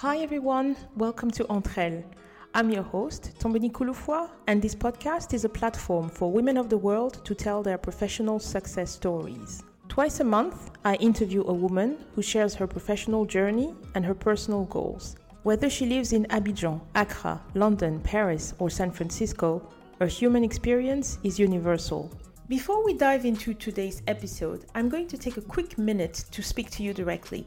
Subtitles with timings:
[0.00, 2.04] Hi everyone, welcome to Entre Elles.
[2.52, 6.76] I'm your host, Tombeni Kouloufoua, and this podcast is a platform for women of the
[6.76, 9.62] world to tell their professional success stories.
[9.88, 14.66] Twice a month, I interview a woman who shares her professional journey and her personal
[14.66, 15.16] goals.
[15.44, 19.66] Whether she lives in Abidjan, Accra, London, Paris, or San Francisco,
[19.98, 22.10] her human experience is universal.
[22.50, 26.68] Before we dive into today's episode, I'm going to take a quick minute to speak
[26.72, 27.46] to you directly.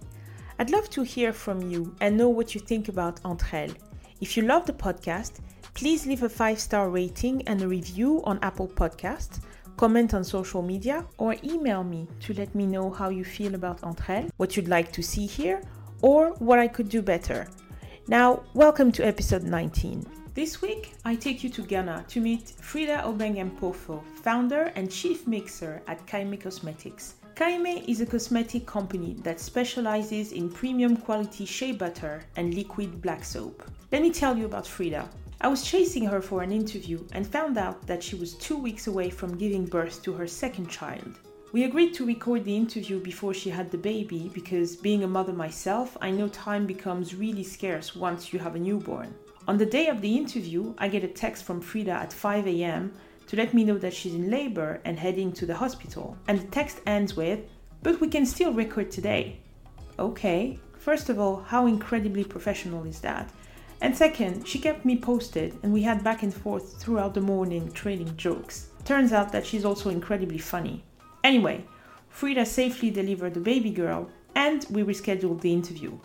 [0.60, 3.76] I'd love to hear from you and know what you think about Entre Elles.
[4.20, 5.40] If you love the podcast,
[5.74, 9.40] please leave a five star rating and a review on Apple Podcasts,
[9.78, 13.86] comment on social media, or email me to let me know how you feel about
[13.86, 15.62] Entre Elles, what you'd like to see here,
[16.02, 17.48] or what I could do better.
[18.10, 20.06] Now, welcome to episode 19.
[20.34, 25.82] This week, I take you to Ghana to meet Freda Obeng-Ampofo, founder and chief mixer
[25.88, 27.16] at Kaeme Cosmetics.
[27.40, 33.24] Kaeme is a cosmetic company that specializes in premium quality shea butter and liquid black
[33.24, 33.64] soap.
[33.94, 35.08] Let me tell you about Freda.
[35.40, 38.88] I was chasing her for an interview and found out that she was two weeks
[38.88, 41.18] away from giving birth to her second child.
[41.54, 45.32] We agreed to record the interview before she had the baby because, being a mother
[45.32, 49.16] myself, I know time becomes really scarce once you have a newborn.
[49.48, 52.92] On the day of the interview, I get a text from Freda at 5 am
[53.30, 56.18] to let me know that she's in labor and heading to the hospital.
[56.28, 57.42] And the text ends with,
[57.84, 59.40] But we can still record today.
[60.00, 63.30] Okay, first of all, how incredibly professional is that?
[63.82, 67.72] And second, she kept me posted and we had back and forth throughout the morning
[67.72, 68.70] trading jokes.
[68.84, 70.84] Turns out that she's also incredibly funny.
[71.24, 71.64] Anyway,
[72.12, 75.98] Freda safely delivered the baby girl and we rescheduled the interview.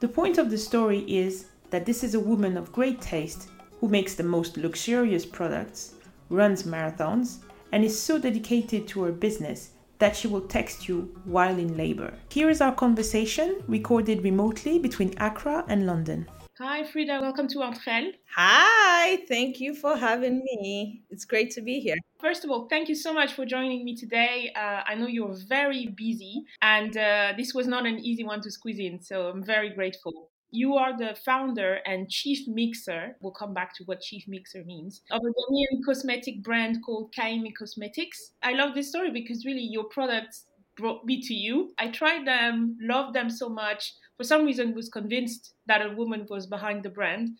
[0.00, 3.86] The point of the story is that this is a woman of great taste who
[3.88, 5.94] makes the most luxurious products
[6.28, 7.38] runs marathons,
[7.72, 12.14] and is so dedicated to her business that she will text you while in labor.
[12.28, 16.28] Here is our conversation recorded remotely between Accra and London.
[16.58, 17.20] Hi, Freda.
[17.20, 21.02] Welcome to Entre Hi, thank you for having me.
[21.10, 21.96] It's great to be here.
[22.20, 24.52] First of all, thank you so much for joining me today.
[24.54, 28.52] Uh, I know you're very busy, and uh, this was not an easy one to
[28.52, 30.30] squeeze in, so I'm very grateful.
[30.54, 33.16] You are the founder and chief mixer.
[33.20, 37.52] We'll come back to what chief mixer means of a Ghanaian cosmetic brand called Kaeme
[37.58, 38.34] Cosmetics.
[38.40, 41.72] I love this story because really your products brought me to you.
[41.76, 43.94] I tried them, loved them so much.
[44.16, 47.30] For some reason, was convinced that a woman was behind the brand,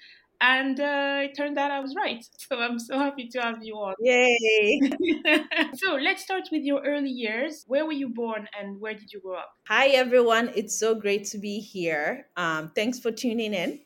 [0.40, 2.24] and uh, it turned out I was right.
[2.38, 3.94] So I'm so happy to have you on.
[4.00, 4.80] Yay!
[5.74, 7.64] so let's start with your early years.
[7.66, 9.56] Where were you born and where did you grow up?
[9.68, 10.50] Hi, everyone.
[10.54, 12.26] It's so great to be here.
[12.36, 13.80] Um, thanks for tuning in.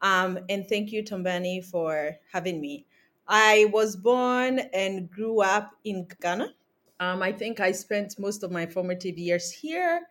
[0.00, 2.86] Um, and thank you, Tombani, for having me.
[3.26, 6.54] I was born and grew up in Ghana.
[7.00, 10.02] Um, I think I spent most of my formative years here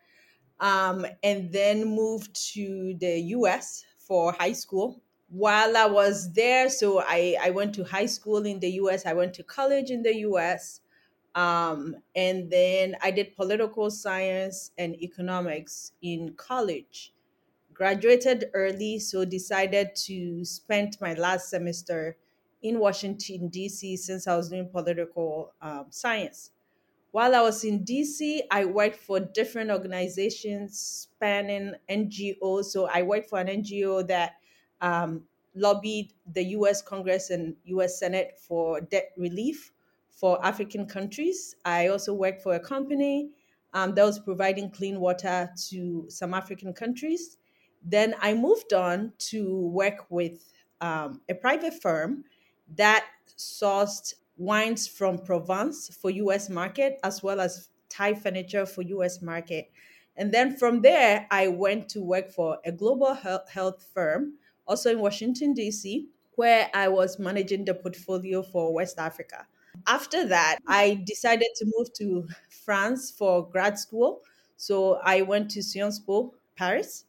[0.59, 5.01] um, and then moved to the US for high school
[5.33, 9.13] while I was there, so I, I went to high school in the US, I
[9.13, 10.81] went to college in the US,
[11.33, 17.13] um, and then I did political science and economics in college.
[17.73, 22.17] Graduated early, so decided to spend my last semester
[22.61, 26.51] in Washington, D.C., since I was doing political um, science.
[27.11, 32.65] While I was in DC, I worked for different organizations spanning NGOs.
[32.65, 34.37] So I worked for an NGO that
[34.83, 35.23] um,
[35.55, 39.71] lobbied the US Congress and US Senate for debt relief
[40.11, 41.55] for African countries.
[41.65, 43.29] I also worked for a company
[43.73, 47.37] um, that was providing clean water to some African countries.
[47.83, 52.25] Then I moved on to work with um, a private firm
[52.75, 53.05] that
[53.37, 59.71] sourced wines from Provence for US market as well as Thai furniture for US market.
[60.15, 64.33] And then from there, I went to work for a global health firm
[64.67, 69.45] also in Washington, D.C., where I was managing the portfolio for West Africa.
[69.87, 72.27] After that, I decided to move to
[72.65, 74.21] France for grad school.
[74.57, 77.05] So I went to Sciences Po, Paris.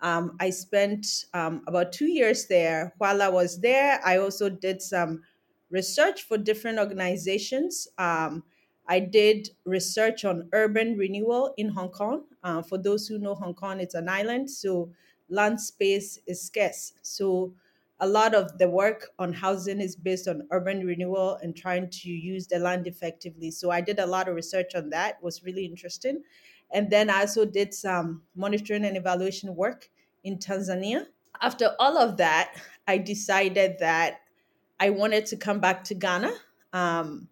[0.00, 2.92] Um, I spent um, about two years there.
[2.98, 5.22] While I was there, I also did some
[5.70, 7.88] research for different organizations.
[7.98, 8.44] Um,
[8.88, 12.24] I did research on urban renewal in Hong Kong.
[12.42, 14.50] Uh, for those who know Hong Kong, it's an island.
[14.50, 14.90] So
[15.32, 16.92] land space is scarce.
[17.02, 17.54] So
[18.00, 22.10] a lot of the work on housing is based on urban renewal and trying to
[22.10, 23.50] use the land effectively.
[23.50, 25.18] So I did a lot of research on that.
[25.18, 26.22] It was really interesting.
[26.72, 29.88] And then I also did some monitoring and evaluation work
[30.24, 31.06] in Tanzania.
[31.40, 32.54] After all of that,
[32.86, 34.20] I decided that
[34.80, 36.32] I wanted to come back to Ghana
[36.72, 37.28] um,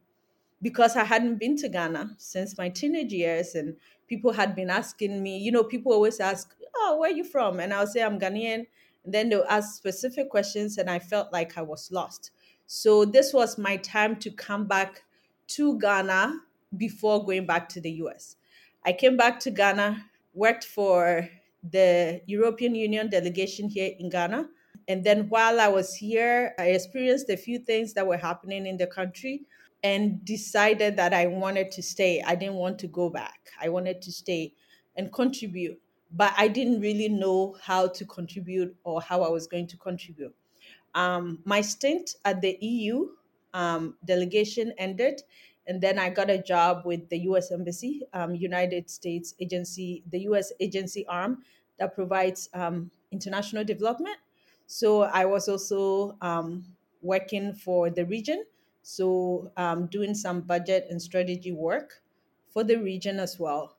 [0.62, 3.54] because I hadn't been to Ghana since my teenage years.
[3.54, 3.76] And
[4.08, 7.60] people had been asking me, you know, people always ask, oh, where are you from?
[7.60, 8.66] And I'll say I'm Ghanaian.
[9.04, 12.32] And then they'll ask specific questions, and I felt like I was lost.
[12.66, 15.02] So this was my time to come back
[15.48, 16.40] to Ghana
[16.76, 18.36] before going back to the US.
[18.84, 21.28] I came back to Ghana, worked for
[21.68, 24.48] the European Union delegation here in Ghana.
[24.88, 28.76] And then while I was here, I experienced a few things that were happening in
[28.76, 29.42] the country
[29.82, 32.22] and decided that I wanted to stay.
[32.22, 33.50] I didn't want to go back.
[33.60, 34.54] I wanted to stay
[34.96, 35.80] and contribute,
[36.12, 40.34] but I didn't really know how to contribute or how I was going to contribute.
[40.94, 43.10] Um, my stint at the EU
[43.54, 45.22] um, delegation ended,
[45.66, 47.52] and then I got a job with the U.S.
[47.52, 50.52] Embassy, um, United States agency, the U.S.
[50.58, 51.44] agency arm
[51.78, 54.16] that provides um, international development.
[54.66, 56.64] So I was also um,
[57.02, 58.44] working for the region,
[58.82, 62.02] so um, doing some budget and strategy work
[62.48, 63.76] for the region as well.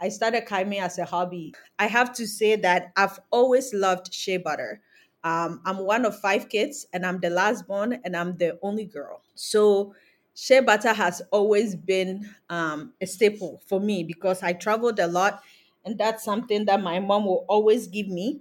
[0.00, 1.54] I started Kaeme as a hobby.
[1.78, 4.80] I have to say that I've always loved shea butter.
[5.22, 8.86] Um, I'm one of five kids, and I'm the last born, and I'm the only
[8.86, 9.22] girl.
[9.34, 9.94] So
[10.34, 15.42] shea butter has always been um, a staple for me because I traveled a lot,
[15.84, 18.40] and that's something that my mom will always give me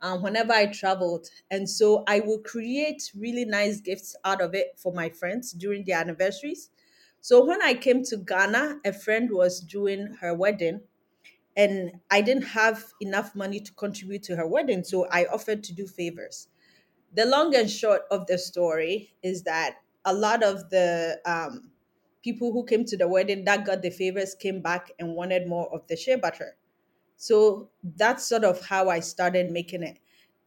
[0.00, 1.28] um, whenever I traveled.
[1.50, 5.84] And so I will create really nice gifts out of it for my friends during
[5.84, 6.70] their anniversaries.
[7.22, 10.82] So when I came to Ghana, a friend was doing her wedding,
[11.56, 14.84] and I didn't have enough money to contribute to her wedding.
[14.84, 16.48] So I offered to do favors.
[17.14, 21.70] The long and short of the story is that a lot of the um,
[22.22, 25.72] people who came to the wedding that got the favors came back and wanted more
[25.74, 26.56] of the shea butter.
[27.16, 29.98] So that's sort of how I started making it.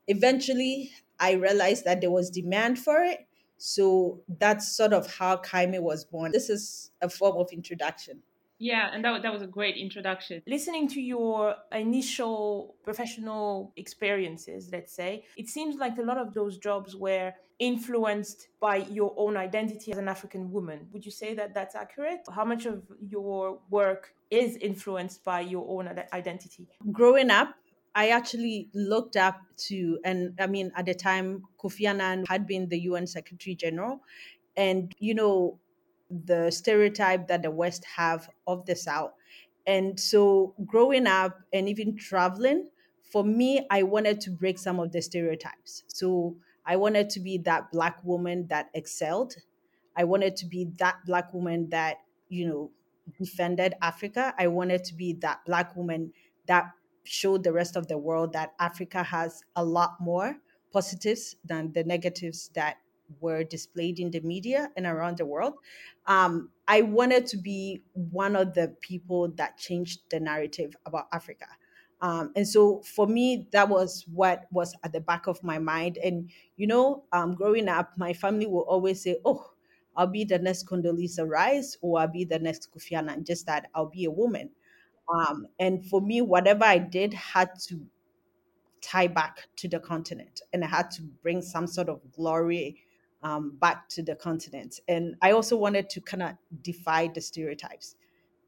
[0.08, 3.28] Eventually, I realized that there was demand for it.
[3.66, 6.32] So that's sort of how Kaeme was born.
[6.32, 8.22] This is a form of introduction.
[8.60, 10.44] Yeah, and that, that was a great introduction.
[10.46, 16.60] Listening to your initial professional experiences, let's say, it seems like a lot of those
[16.60, 20.88] jobs were influenced by your own identity as an African woman.
[20.94, 22.20] Would you say that that's accurate?
[22.34, 26.68] How much of your work is influenced by your own identity?
[26.92, 27.56] Growing up,
[27.96, 32.68] I actually looked up to, and I mean, at the time, Kofi Annan had been
[32.68, 34.02] the UN Secretary General.
[34.58, 35.60] And, you know,
[36.10, 39.14] the stereotype that the West have of the South.
[39.66, 42.70] And so growing up and even traveling,
[43.02, 45.84] for me, I wanted to break some of the stereotypes.
[45.88, 49.36] So I wanted to be that black woman that excelled.
[49.96, 51.98] I wanted to be that black woman that,
[52.30, 52.72] you know,
[53.18, 54.34] defended Africa.
[54.38, 56.14] I wanted to be that black woman
[56.48, 56.72] that
[57.06, 60.38] showed the rest of the world that Africa has a lot more
[60.74, 62.78] positives than the negatives that
[63.20, 65.54] were displayed in the media and around the world.
[66.08, 71.46] Um, I wanted to be one of the people that changed the narrative about Africa.
[72.02, 75.98] Um, and so for me, that was what was at the back of my mind.
[76.04, 79.52] And, you know, um, growing up, my family will always say, oh,
[79.96, 83.70] I'll be the next Condoleezza Rice or I'll be the next Kofi Annan, just that
[83.74, 84.50] I'll be a woman.
[85.14, 87.86] Um, and for me, whatever I did had to
[88.82, 92.78] tie back to the continent and I had to bring some sort of glory
[93.24, 94.80] um, back to the continent.
[94.88, 97.96] And I also wanted to kind of defy the stereotypes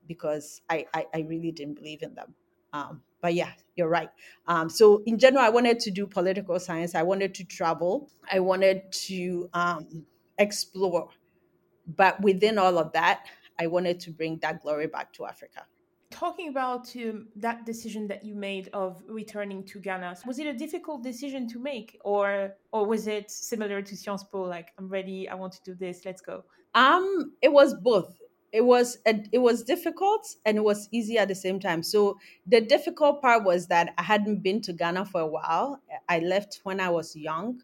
[0.08, 2.36] because I, I, I, really didn't believe in them.
[2.72, 4.10] Um, but yeah, you're right.
[4.46, 6.94] Um, so in general, I wanted to do political science.
[6.94, 8.12] I wanted to travel.
[8.32, 10.06] I wanted to um,
[10.38, 11.10] explore.
[11.96, 13.26] But within all of that,
[13.60, 15.66] I wanted to bring that glory back to Africa
[16.18, 20.54] talking about um, that decision that you made of returning to Ghana, was it a
[20.54, 24.42] difficult decision to make, or or was it similar to Sciences Po?
[24.42, 26.44] Like, I'm ready, I want to do this, let's go.
[26.74, 28.20] Um, it was both.
[28.52, 31.84] It was a, it was difficult and it was easy at the same time.
[31.84, 35.82] So the difficult part was that I hadn't been to Ghana for a while.
[36.10, 37.62] I left when I was young,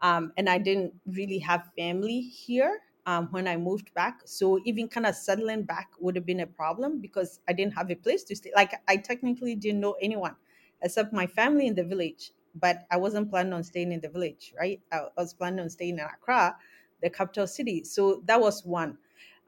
[0.00, 4.20] um, and I didn't really have family here um, when I moved back.
[4.24, 7.90] So even kind of settling back would have been a problem because I didn't have
[7.90, 8.52] a place to stay.
[8.54, 10.36] Like I technically didn't know anyone
[10.82, 14.54] except my family in the village, but I wasn't planning on staying in the village,
[14.58, 14.80] right?
[14.92, 16.56] I, was planning on staying in Accra,
[17.02, 17.84] the capital city.
[17.84, 18.98] So that was one.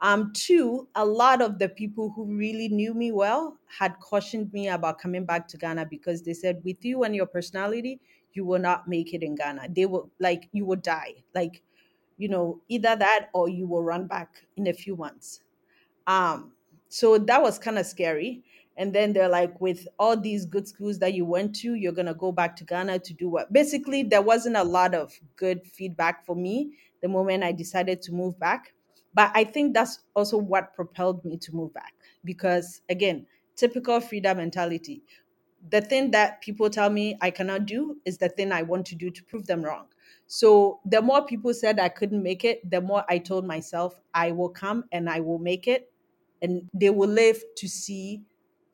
[0.00, 4.68] Um, two, a lot of the people who really knew me well had cautioned me
[4.68, 8.00] about coming back to Ghana because they said, with you and your personality,
[8.32, 9.68] you will not make it in Ghana.
[9.71, 11.23] They will like you will die.
[11.35, 11.62] Like
[12.23, 15.41] you know, either that or you will run back in a few months.
[16.07, 16.52] Um,
[16.88, 18.45] so that was kind of scary.
[18.76, 22.14] And then they're like, with all these good schools that you went to, you're gonna
[22.14, 23.52] go back to Ghana to do what?
[23.52, 28.12] Basically, there wasn't a lot of good feedback for me the moment I decided to
[28.12, 28.75] move back.
[29.14, 33.26] But I think that's also what propelled me to move back because, again,
[33.57, 35.02] typical Freda mentality.
[35.71, 38.97] the thing that people tell me I cannot do is the thing I want to
[38.97, 39.91] do to prove them wrong.
[40.26, 44.33] So the more people said I couldn't make it, the more I told myself I
[44.33, 45.93] will come and I will make it
[46.41, 48.23] and they will live to see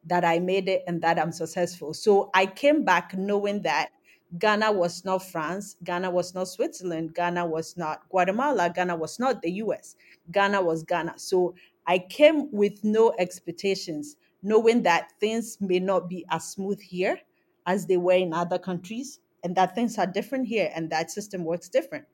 [0.06, 1.92] that I made it and that I'm successful.
[1.94, 3.90] So I came back knowing that
[4.38, 9.40] Ghana was not France, Ghana was not Switzerland, Ghana was not Guatemala, Ghana was not
[9.40, 9.96] the US,
[10.32, 11.14] Ghana was Ghana.
[11.16, 11.54] So
[11.86, 17.18] I came with no expectations, knowing that things may not be as smooth here
[17.66, 21.44] as they were in other countries, and that things are different here and that system
[21.44, 22.04] works different.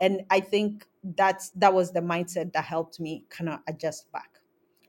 [0.00, 4.38] And I think that's that was the mindset that helped me kind of adjust back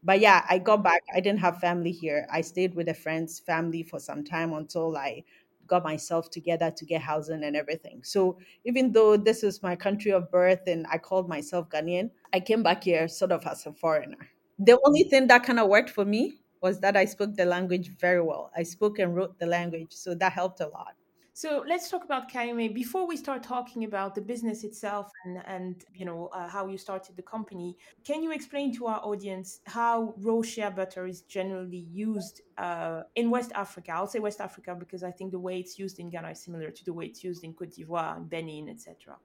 [0.04, 1.02] but yeah, I got back.
[1.14, 2.28] I didn't have family here.
[2.32, 5.24] I stayed with a friend's family for some time until I
[5.68, 8.02] got myself together to get housing and everything.
[8.04, 12.40] So even though this is my country of birth and I called myself Ghanaian, I
[12.40, 14.30] came back here sort of as a foreigner.
[14.58, 17.92] The only thing that kind of worked for me was that I spoke the language
[18.00, 18.52] very well.
[18.56, 20.96] I spoke and wrote the language, so that helped a lot.
[21.40, 22.74] So let's talk about Kaeme.
[22.74, 26.78] Before we start talking about the business itself and, and you know uh, how you
[26.78, 31.86] started the company, can you explain to our audience how raw shea butter is generally
[31.94, 33.94] used uh, in West Africa?
[33.94, 36.72] I'll say West Africa because I think the way it's used in Ghana is similar
[36.72, 39.16] to the way it's used in Cote d'Ivoire and Benin, etc.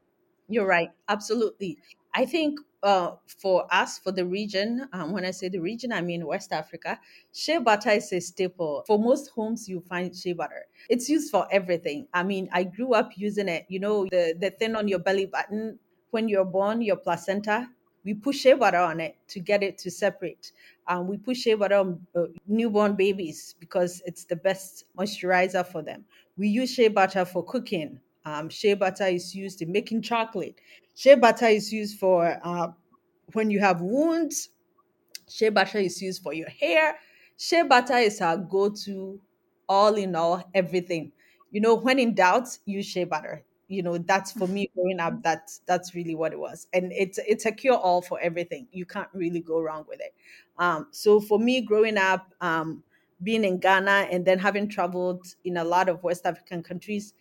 [0.49, 0.91] You're right.
[1.09, 1.79] Absolutely.
[2.15, 6.01] I think uh, for us, for the region, um, when I say the region, I
[6.01, 7.01] mean West Africa,
[7.33, 8.85] shea butter is a staple.
[8.87, 10.67] For most homes, you find shea butter.
[10.89, 12.07] It's used for everything.
[12.13, 13.65] I mean, I grew up using it.
[13.69, 15.79] You know, the, the thing on your belly button
[16.11, 17.69] when you're born, your placenta,
[18.05, 20.53] we put shea butter on it to get it to separate.
[20.87, 25.83] Um, we put shea butter on uh, newborn babies because it's the best moisturizer for
[25.83, 26.05] them.
[26.37, 28.01] We use shea butter for cooking.
[28.25, 30.55] Um, shea butter is used in making chocolate.
[30.95, 32.69] Shea butter is used for uh,
[33.33, 34.51] when you have wounds.
[35.29, 36.97] Shea butter is used for your hair.
[37.37, 39.21] Shea butter is our go to,
[39.69, 41.13] all in all, everything.
[41.51, 43.43] You know, when in doubt, use shea butter.
[43.69, 45.23] You know, that's for me growing up.
[45.23, 48.67] That's that's really what it was, and it's it's a cure all for everything.
[48.73, 50.15] You can't really go wrong with it.
[50.59, 52.83] Um, so for me, growing up, um,
[53.23, 57.15] being in Ghana and then having traveled in a lot of West African countries,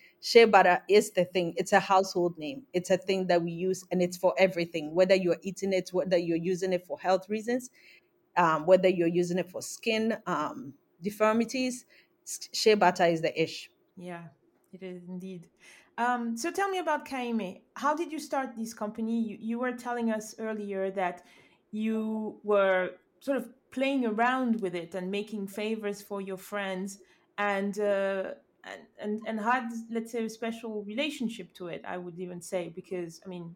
[0.50, 1.54] butter is the thing.
[1.58, 2.64] It's a household name.
[2.74, 6.18] It's a thing that we use and it's for everything, whether you're eating it, whether
[6.18, 7.70] you're using it for health reasons,
[8.38, 11.86] um, whether you're using it for skin um, deformities,
[12.54, 13.70] shea butter is the ish.
[13.98, 14.24] Yeah,
[14.72, 15.48] it is indeed.
[15.98, 17.62] Um, so tell me about Kaeme.
[17.76, 19.22] How did you start this company?
[19.22, 21.24] You, you were telling us earlier that
[21.72, 27.00] you were sort of playing around with it and making favors for your friends
[27.38, 28.32] and uh,
[28.64, 32.72] and, and and had let's say a special relationship to it i would even say
[32.76, 33.56] because i mean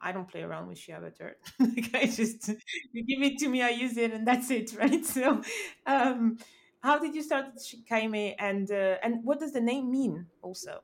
[0.00, 2.48] i don't play around with shea butter like i just
[2.92, 5.04] you give it to me i use it and that's it right?
[5.04, 5.42] So
[5.86, 6.38] um
[6.82, 7.46] how did you start
[7.90, 10.82] Kaeme and uh, and what does the name mean also?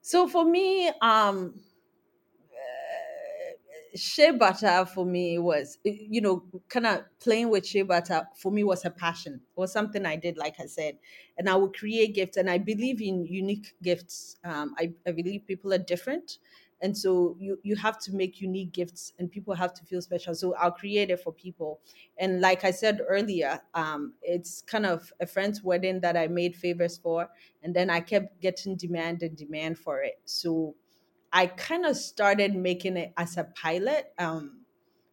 [0.00, 1.54] So for me um
[3.94, 8.64] shea butter for me was you know kind of playing with shea butter for me
[8.64, 9.34] was a passion.
[9.34, 10.98] It was something i did like i said
[11.38, 14.36] and i would create gifts and i believe in unique gifts.
[14.44, 16.38] Um, I, I believe people are different
[16.82, 20.34] and so you you have to make unique gifts and people have to feel special
[20.34, 21.80] so i'll create it for people.
[22.18, 26.54] And like i said earlier um, it's kind of a friend's wedding that i made
[26.54, 27.28] favors for
[27.62, 30.18] and then i kept getting demand and demand for it.
[30.24, 30.74] So
[31.32, 34.60] I kind of started making it as a pilot um,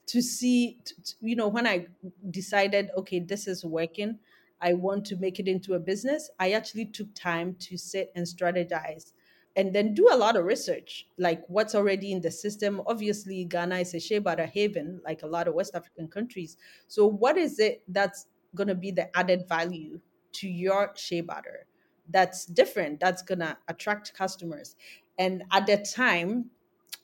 [0.07, 1.87] to see, t- t- you know, when I
[2.29, 4.19] decided, okay, this is working,
[4.61, 6.29] I want to make it into a business.
[6.39, 9.11] I actually took time to sit and strategize
[9.55, 12.81] and then do a lot of research, like what's already in the system.
[12.87, 16.57] Obviously, Ghana is a shea butter haven, like a lot of West African countries.
[16.87, 19.99] So, what is it that's going to be the added value
[20.33, 21.65] to your shea butter
[22.09, 24.75] that's different, that's going to attract customers?
[25.17, 26.49] And at the time,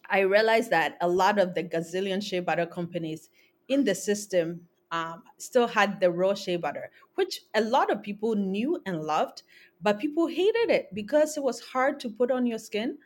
[0.10, 3.30] I realized that a lot of the gazillion shea butter companies
[3.68, 4.62] in the system
[4.92, 9.44] um, still had the raw shea butter, which a lot of people knew and loved,
[9.82, 12.98] but people hated it because it was hard to put on your skin.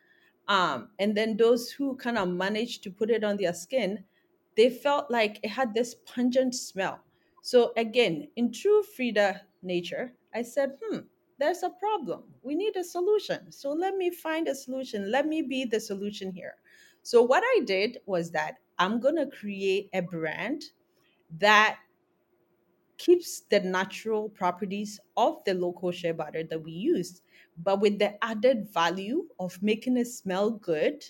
[0.48, 4.04] Um, and then those who kind of managed to put it on their skin,
[4.56, 7.00] they felt like it had this pungent smell.
[7.42, 11.00] So again, in true Freda nature, I said, hmm,
[11.40, 12.24] there's a problem.
[12.42, 13.52] We need a solution.
[13.52, 15.12] So let me find a solution.
[15.12, 16.56] Let me be the solution here.
[17.02, 20.64] So what I did was that I'm going to create a brand
[21.40, 21.80] that
[22.98, 27.22] keeps the natural properties of the local shea butter that we use,
[27.58, 31.04] but with the added value of making it smell good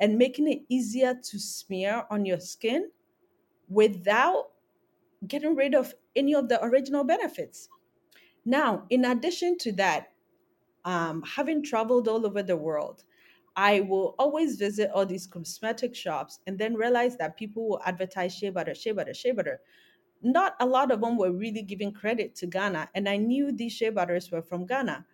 [0.00, 2.90] and making it easier to smear on your skin
[3.68, 4.50] without
[5.26, 7.68] getting rid of any of the original benefits.
[8.44, 10.12] Now, in addition to that,
[10.84, 13.04] um, having traveled all over the world,
[13.56, 18.34] I will always visit all these cosmetic shops and then realize that people will advertise
[18.34, 19.60] shea butter, shea butter, shea butter.
[20.22, 23.72] Not a lot of them were really giving credit to Ghana, and I knew these
[23.72, 25.06] shea butters were from Ghana.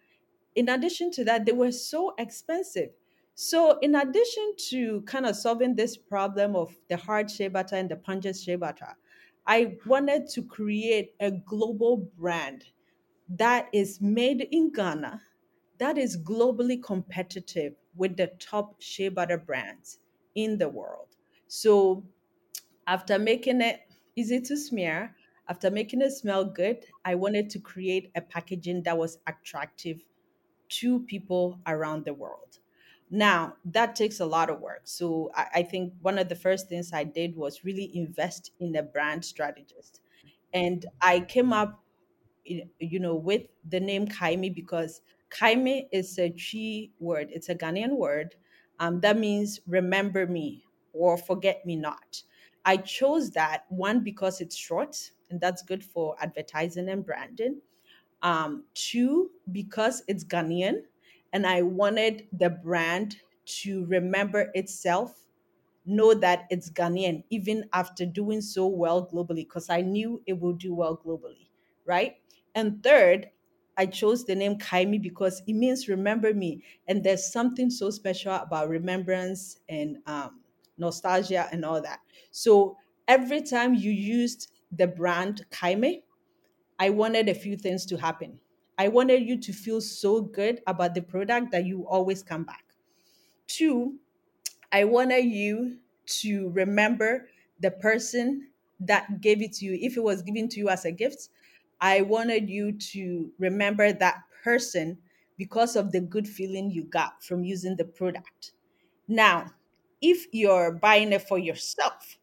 [0.54, 2.90] In addition to that, they were so expensive.
[3.34, 7.90] So, in addition to kind of solving this problem of the hard shea butter and
[7.90, 8.96] the pungent shea butter,
[9.46, 12.64] I wanted to create a global brand
[13.28, 15.22] that is made in Ghana,
[15.78, 19.98] that is globally competitive with the top shea butter brands
[20.34, 21.16] in the world.
[21.48, 22.04] So,
[22.86, 23.82] after making it
[24.16, 25.16] easy to smear,
[25.48, 30.04] after making it smell good, I wanted to create a packaging that was attractive
[30.68, 32.58] to people around the world.
[33.10, 34.82] Now, that takes a lot of work.
[34.84, 38.74] So, I, I think one of the first things I did was really invest in
[38.76, 40.00] a brand strategist.
[40.52, 41.84] And I came up
[42.46, 45.00] you know, with the name Kaeme because
[45.30, 47.28] Kaeme is a Twi word.
[47.32, 48.36] It's a Ghanaian word.
[48.78, 52.22] Um, that means remember me or forget me not.
[52.64, 57.60] I chose that one because it's short and that's good for advertising and branding.
[58.22, 60.82] Um, two, because it's Ghanaian
[61.32, 63.18] and I wanted the brand
[63.62, 65.22] to remember itself
[65.84, 70.52] know that it's Ghanaian, even after doing so well globally, because I knew it will
[70.54, 71.48] do well globally,
[71.86, 72.16] right?
[72.54, 73.30] And third,
[73.76, 76.62] I chose the name Kaeme because it means remember me.
[76.88, 80.40] And there's something so special about remembrance and um,
[80.78, 82.00] nostalgia and all that.
[82.30, 86.02] So every time you used the brand Kaeme,
[86.78, 88.40] I wanted a few things to happen.
[88.78, 92.64] I wanted you to feel so good about the product that you always come back.
[93.46, 93.98] Two,
[94.72, 97.28] I wanted you to remember
[97.60, 98.48] the person
[98.80, 99.78] that gave it to you.
[99.80, 101.28] If it was given to you as a gift,
[101.80, 104.98] I wanted you to remember that person
[105.38, 108.52] because of the good feeling you got from using the product.
[109.08, 109.52] Now,
[110.00, 112.18] if you're buying it for yourself,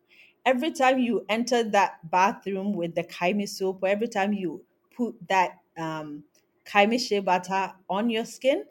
[0.46, 4.64] every time you enter that bathroom with the Kaeme soap, or every time you
[4.96, 6.24] put that um,
[6.66, 8.66] Kaeme shea butter on your skin,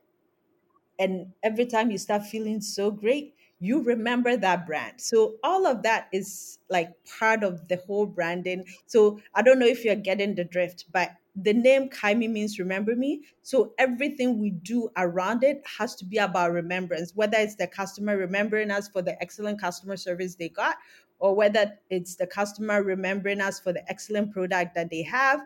[0.99, 5.01] and every time you start feeling so great you remember that brand.
[5.01, 8.65] So all of that is like part of the whole branding.
[8.87, 12.97] So i don't know if you're getting the drift but the name kaeme means remember
[12.97, 13.23] me.
[13.43, 18.17] So everything we do around it has to be about remembrance whether it's the customer
[18.17, 20.77] remembering us for the excellent customer service they got
[21.21, 25.41] or whether it's the customer remembering us for the excellent product that they have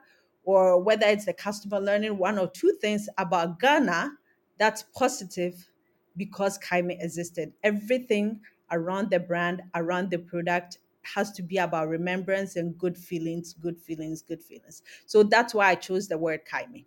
[0.44, 4.11] or whether it's the customer learning one or two things about ghana
[4.59, 5.68] that's positive
[6.16, 7.52] because Kaeme existed.
[7.62, 10.79] Everything around the brand, around the product
[11.14, 14.83] has to be about remembrance and good feelings, good feelings, good feelings.
[15.07, 16.85] So that's why I chose the word Kaeme.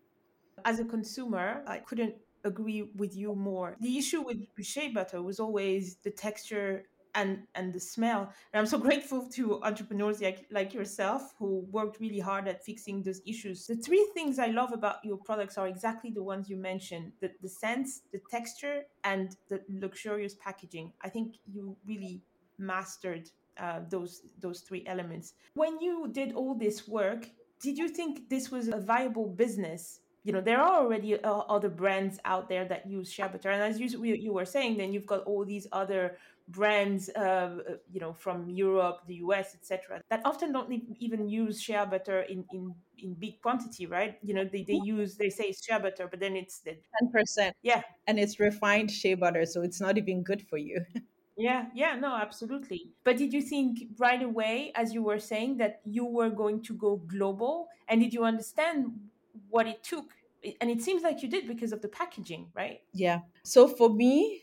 [0.66, 3.78] As a consumer, I couldn't agree with you more.
[3.80, 8.32] The issue with shea butter was always the texture and and the smell.
[8.54, 13.04] And I'm so grateful to entrepreneurs like like yourself who worked really hard at fixing
[13.04, 13.68] those issues.
[13.68, 17.32] The three things I love about your products are exactly the ones you mentioned: the
[17.42, 20.94] the scents, the texture, and the luxurious packaging.
[21.02, 22.22] I think you really
[22.58, 25.34] mastered uh, those those three elements.
[25.54, 27.28] When you did all this work,
[27.62, 30.00] did you think this was a viable business?
[30.24, 33.62] You know, there are already uh, other brands out there that use shea butter, and
[33.62, 36.18] as you you were saying, then you've got all these other
[36.50, 41.62] brands, uh, uh, you know, from Europe, the US, etc., that often don't even use
[41.62, 44.18] shea butter in, in, in big quantity, right?
[44.24, 47.52] You know, they, they use, they say shea butter, but then it's the 10%.
[47.62, 47.84] Yeah.
[48.08, 50.84] And it's refined shea butter, so it's not even good for you.
[51.42, 52.92] Yeah, yeah, no, absolutely.
[53.06, 56.74] But did you think right away, as you were saying, that you were going to
[56.74, 57.70] go global?
[57.88, 58.92] And did you understand
[59.50, 60.08] what it took?
[60.60, 62.82] And it seems like you did because of the packaging, right?
[62.94, 63.20] Yeah.
[63.44, 64.42] So for me,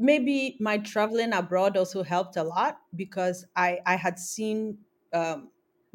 [0.00, 4.78] maybe my traveling abroad also helped a lot because I I had seen
[5.12, 5.50] um,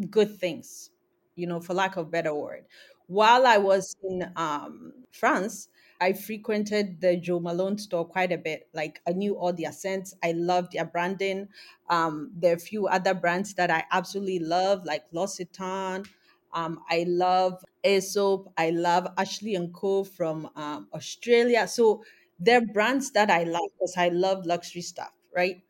[0.10, 0.91] good things,
[1.36, 2.65] you know, for lack of a better word.
[3.08, 5.70] While I was in um, France,
[6.02, 8.68] I frequented the Jo Malone store quite a bit.
[8.74, 10.13] Like I knew all their scents.
[10.24, 11.48] I loved their branding.
[11.89, 16.06] Um, there are a few other brands that I absolutely love, like L'Occitane.
[16.54, 18.52] Um, I love Aesop.
[18.58, 20.04] I love Ashley and Co.
[20.04, 21.68] from um, Australia.
[21.68, 22.04] So
[22.39, 25.62] they're brands that I like because I love luxury stuff, right?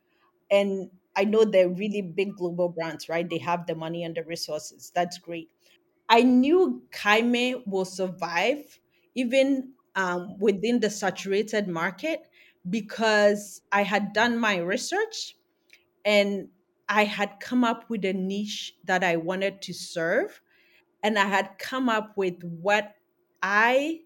[0.50, 3.28] And I know they're really big global brands, right?
[3.28, 4.92] They have the money and the resources.
[4.94, 5.50] That's great.
[6.08, 8.80] I knew Kaeme will survive
[9.14, 12.28] even um, within the saturated market
[12.68, 15.36] because I had done my research
[16.04, 16.48] and
[16.88, 20.40] I had come up with a niche that I wanted to serve.
[21.02, 22.94] And I had come up with what
[23.42, 24.00] I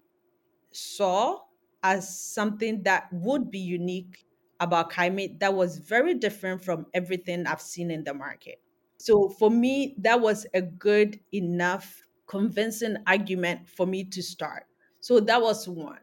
[0.71, 1.39] saw
[1.83, 4.25] as something that would be unique
[4.59, 8.61] about Kaeme that was very different from everything I've seen in the market.
[8.97, 14.67] So for me, that was a good enough convincing argument for me to start.
[14.99, 15.99] So that was one.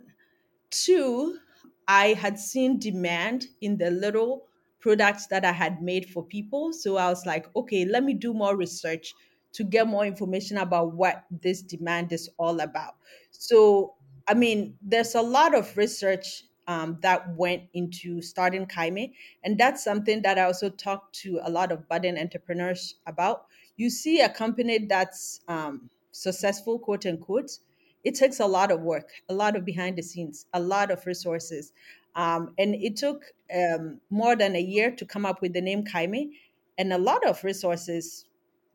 [0.70, 1.38] Two,
[1.86, 4.46] I had seen demand in the little
[4.80, 6.72] products that I had made for people.
[6.72, 9.14] So I was like, okay, let me do more research
[9.52, 12.96] to get more information about what this demand is all about.
[13.30, 13.94] So,
[14.28, 19.12] I mean, there's a lot of research um, that went into starting Kaeme.
[19.42, 23.46] And that's something that I also talk to a lot of budding entrepreneurs about.
[23.76, 27.58] You see a company that's um, successful, quote unquote,
[28.04, 31.04] it takes a lot of work, a lot of behind the scenes, a lot of
[31.06, 31.72] resources.
[32.14, 35.84] Um, and it took um, more than a year to come up with the name
[35.84, 36.30] Kaeme
[36.76, 38.26] and a lot of resources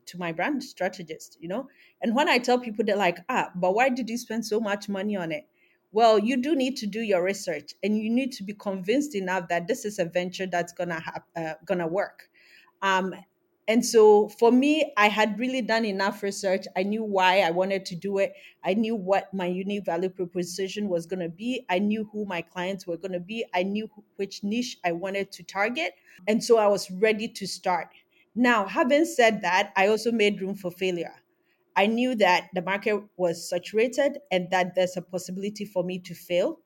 [0.06, 1.68] to my brand strategist, you know?
[2.02, 4.88] And when I tell people, they're like, ah, but why did you spend so much
[4.88, 5.46] money on it?
[5.92, 9.48] Well, you do need to do your research and you need to be convinced enough
[9.48, 12.28] that this is a venture that's gonna have uh, gonna work.
[12.82, 13.14] Um,
[13.66, 16.66] and so for me, I had really done enough research.
[16.76, 18.34] I knew why I wanted to do it.
[18.62, 21.64] I knew what my unique value proposition was going to be.
[21.70, 23.44] I knew who my clients were going to be.
[23.54, 25.94] I knew which niche I wanted to target.
[26.28, 27.88] And so I was ready to start.
[28.34, 31.14] Now, having said that, I also made room for failure.
[31.76, 36.14] I knew that the market was saturated and that there's a possibility for me to
[36.14, 36.60] fail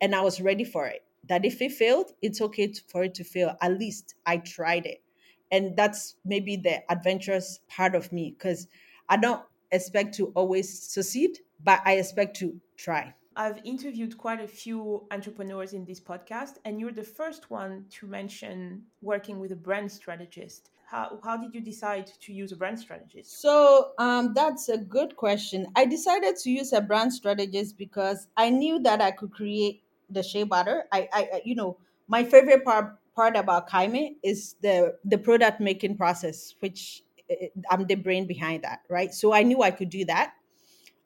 [0.00, 1.02] and I was ready for it.
[1.28, 3.56] That if it failed, it's okay for it to fail.
[3.60, 5.02] At least I tried it.
[5.50, 8.68] And that's maybe the adventurous part of me because
[9.08, 13.14] I don't expect to always succeed, but I expect to try.
[13.36, 18.06] I've interviewed quite a few entrepreneurs in this podcast, and you're the first one to
[18.06, 20.70] mention working with a brand strategist.
[20.86, 23.40] How, how did you decide to use a brand strategist?
[23.40, 25.66] So um, that's a good question.
[25.76, 30.22] I decided to use a brand strategist because I knew that I could create the
[30.22, 30.84] shea butter.
[30.92, 35.96] I, I, you know, my favorite part part about Kaeme is the the product making
[35.96, 39.14] process, which eh, I'm the brain behind that, right?
[39.14, 40.34] So I knew I could do that.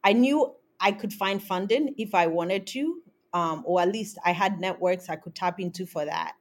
[0.03, 4.33] I knew I could find funding if I wanted to, um, or at least I
[4.33, 6.35] had networks I could tap into for that.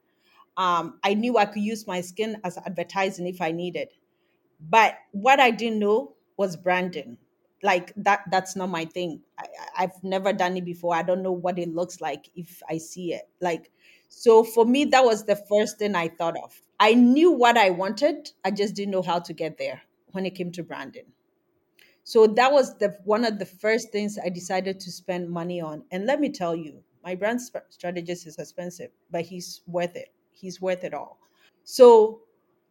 [0.58, 3.88] Um, I knew I could use my skin as advertising if I needed.
[4.60, 7.18] But what I didn't know was branding.
[7.62, 9.22] Like that that's not my thing.
[9.38, 9.46] I,
[9.78, 10.94] I've never done it before.
[10.94, 13.28] I don't know what it looks like if I see it.
[13.40, 13.72] Like
[14.08, 16.62] so for me that was the first thing I thought of.
[16.80, 18.30] I knew what I wanted.
[18.44, 21.06] I just didn't know how to get there when it came to branding.
[22.04, 25.84] So that was the one of the first things I decided to spend money on.
[25.92, 27.40] And let me tell you, my brand
[27.70, 30.08] strategist is expensive, but he's worth it.
[30.40, 31.18] He's worth it all.
[31.64, 32.22] So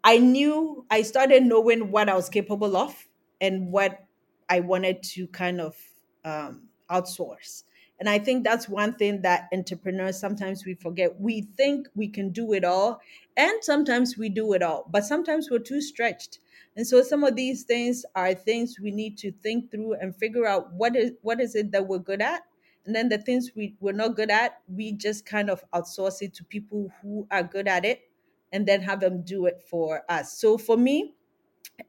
[0.04, 3.08] I knew I started knowing what I was capable of
[3.42, 4.06] and what
[4.50, 5.76] I wanted to kind of
[6.24, 7.64] um, outsource.
[8.00, 11.20] And I think that's one thing that entrepreneurs sometimes we forget.
[11.20, 13.02] We think we can do it all,
[13.36, 16.40] and sometimes we do it all, but sometimes we're too stretched.
[16.76, 20.46] And so some of these things are things we need to think through and figure
[20.46, 22.44] out what is what is it that we're good at.
[22.88, 26.34] And then the things we, we're not good at, we just kind of outsource it
[26.36, 28.10] to people who are good at it
[28.54, 30.40] and then have them do it for us.
[30.40, 31.16] So for me,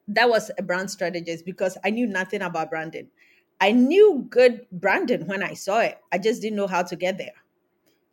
[0.09, 3.11] that was a brand strategist because I knew nothing about branding.
[3.61, 6.01] I knew good branding when I saw it.
[6.13, 7.35] I just didn't know how to get there.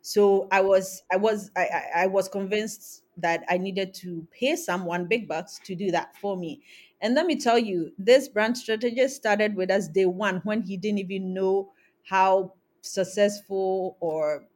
[0.02, 5.06] So I was I was I, I was convinced that I needed to pay someone
[5.06, 6.62] big bucks to do that for me.
[7.00, 10.76] And let me tell you, this brand strategist started with us day one when he
[10.76, 11.72] didn't even know
[12.04, 12.54] how
[12.86, 14.46] successful or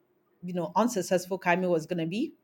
[0.43, 2.35] you know unsuccessful Kaeme was gonna be.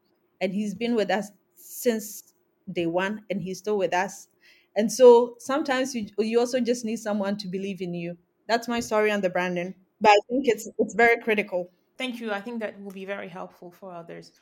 [0.40, 2.34] And he's been with us since
[2.70, 4.28] day one and he's still with us.
[4.76, 8.18] And so sometimes you you also just need someone to believe in you.
[8.46, 9.74] That's my story on the branding.
[10.00, 11.70] But I think it's it's very critical.
[11.98, 12.30] Thank you.
[12.30, 14.32] I think that will be very helpful for others.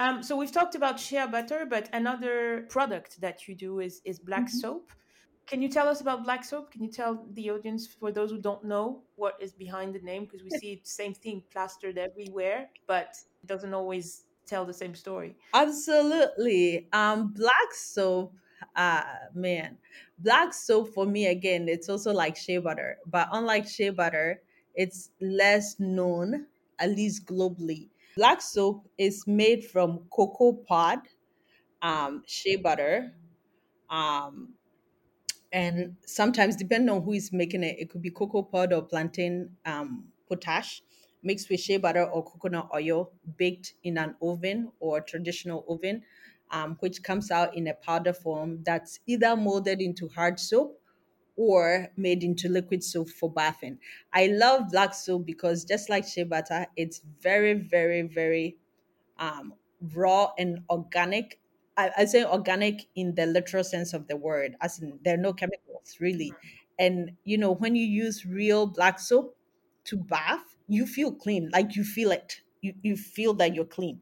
[0.00, 4.18] Um, so we've talked about shea butter, but another product that you do is is
[4.18, 4.50] black Mhm.
[4.50, 4.90] soap.
[5.46, 6.70] Can you tell us about black soap?
[6.70, 10.24] Can you tell the audience, for those who don't know, what is behind the name?
[10.24, 14.94] Because we see the same thing plastered everywhere, but it doesn't always tell the same
[14.94, 15.36] story.
[15.52, 16.88] Absolutely.
[16.92, 18.34] Um, black soap,
[18.76, 19.02] uh,
[19.34, 19.76] man,
[20.18, 24.40] black soap for me again, it's also like shea butter, but unlike shea butter,
[24.74, 26.46] it's less known,
[26.78, 27.88] at least globally.
[28.16, 31.00] Black soap is made from cocoa pod,
[31.82, 33.12] um, shea butter,
[33.90, 34.54] um,
[35.54, 39.56] and sometimes depending on who is making it it could be cocoa pod or plantain
[39.66, 40.82] um, potash
[41.22, 46.02] mixed with shea butter or coconut oil baked in an oven or traditional oven
[46.50, 50.80] um, which comes out in a powder form that's either molded into hard soap
[51.36, 53.78] or made into liquid soap for bathing.
[54.12, 58.58] I love black soap because just like shea butter, it's very, very, very
[59.18, 59.54] um,
[59.94, 61.40] raw and organic.
[61.76, 65.18] I, I say organic in the literal sense of the word, as in there are
[65.18, 66.32] no chemicals really.
[66.78, 69.36] And you know, when you use real black soap
[69.84, 72.40] to bath, you feel clean, like you feel it.
[72.60, 74.00] You, you feel that you're clean.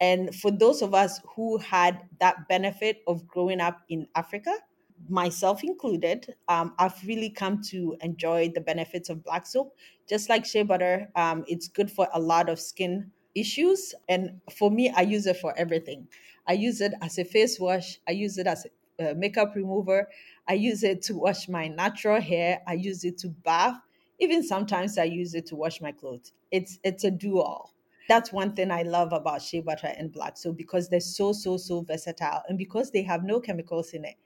[0.00, 4.52] And for those of us who had that benefit of growing up in Africa,
[5.08, 9.76] myself included, um, I've really come to enjoy the benefits of black soap.
[10.08, 13.94] Just like shea butter, um, it's good for a lot of skin issues.
[14.08, 16.08] And for me, I use it for everything.
[16.46, 18.66] I use it as a face wash, I use it as
[18.98, 20.08] a makeup remover,
[20.46, 23.76] I use it to wash my natural hair, I use it to bath.
[24.18, 26.32] Even sometimes I use it to wash my clothes.
[26.50, 27.74] It's it's a do all.
[28.08, 31.58] That's one thing I love about shea butter and black soap because they're so so
[31.58, 34.16] so versatile and because they have no chemicals in it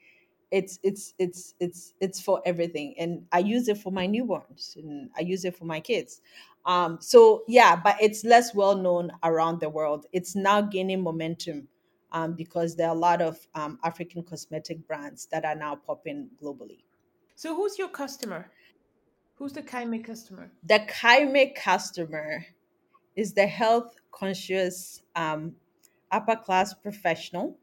[0.53, 2.95] it's it's it's it's it's for everything.
[2.99, 6.21] And i use it for my newborns and i use it for my kids.
[6.67, 10.07] Um so yeah but it's less well known around the world.
[10.13, 11.69] It's now gaining momentum
[12.13, 16.29] um, because there are a lot of um, african cosmetic brands that are now popping
[16.43, 16.85] globally.
[17.35, 18.51] So who's your customer?
[19.37, 20.51] Who's the Kaeme customer?
[20.65, 22.47] the Kaeme customer
[23.17, 25.55] is the health conscious um,
[26.11, 27.57] upper class professional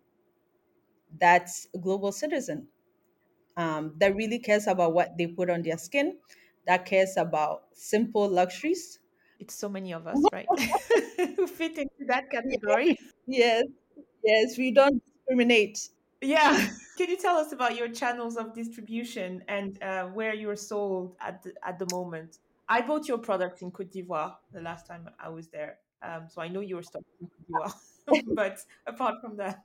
[1.20, 2.68] that's a global citizen
[3.60, 6.18] um, that really cares about what they put on their skin,
[6.66, 9.00] that cares about simple luxuries.
[9.40, 10.48] It's so many of us, right?
[11.36, 12.98] Who fit into that category.
[13.28, 13.66] Yes,
[14.24, 15.90] yes, we don't discriminate.
[16.22, 16.68] Yeah.
[16.98, 21.44] Can you tell us about your channels of distribution and uh, where you're sold at
[21.44, 22.38] the, at the moment?
[22.68, 25.80] I bought your products in Cote d'Ivoire the last time I was there.
[26.02, 27.74] Um, so I know you're stocked in Cote
[28.08, 28.36] d'Ivoire.
[28.36, 29.60] but apart from that,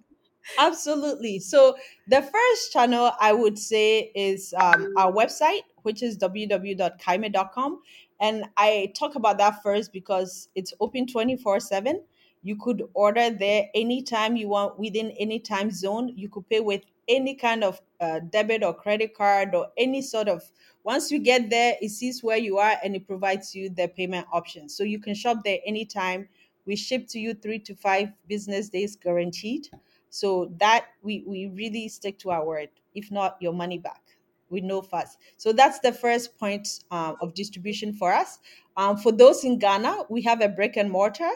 [0.58, 1.38] Absolutely.
[1.38, 1.76] So
[2.06, 7.82] the first channel I would say is um, our website, which is www.kaime.com.
[8.20, 12.02] And I talk about that first because it's open 24 7.
[12.42, 16.12] You could order there anytime you want within any time zone.
[16.14, 20.28] You could pay with any kind of uh, debit or credit card or any sort
[20.28, 20.42] of.
[20.84, 24.26] Once you get there, it sees where you are and it provides you the payment
[24.32, 24.76] options.
[24.76, 26.28] So you can shop there anytime.
[26.66, 29.68] We ship to you three to five business days guaranteed.
[30.14, 32.68] So that we we really stick to our word.
[32.94, 34.00] If not, your money back
[34.48, 35.16] with no fuss.
[35.36, 38.38] So that's the first point um, of distribution for us.
[38.76, 41.30] Um, for those in Ghana, we have a brick and mortar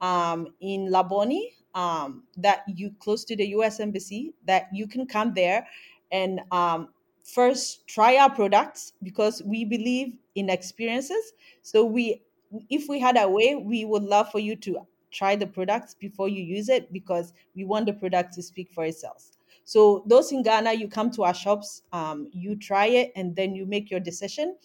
[0.00, 3.78] um, in Labone um, that you close to the U.S.
[3.78, 5.66] Embassy that you can come there
[6.10, 6.88] and um,
[7.24, 11.34] first try our products because we believe in experiences.
[11.60, 12.22] So we,
[12.70, 14.78] if we had a way, we would love for you to
[15.14, 18.84] try the products before you use it because we want the product to speak for
[18.84, 19.30] itself.
[19.64, 23.54] So those in Ghana, you come to our shops, um, you try it, and then
[23.54, 24.56] you make your decision.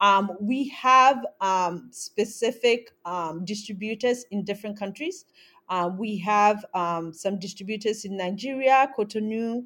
[0.00, 5.26] Um, we have um, specific um, distributors in different countries.
[5.68, 9.64] Um, we have um, some distributors in Nigeria, Cotonou,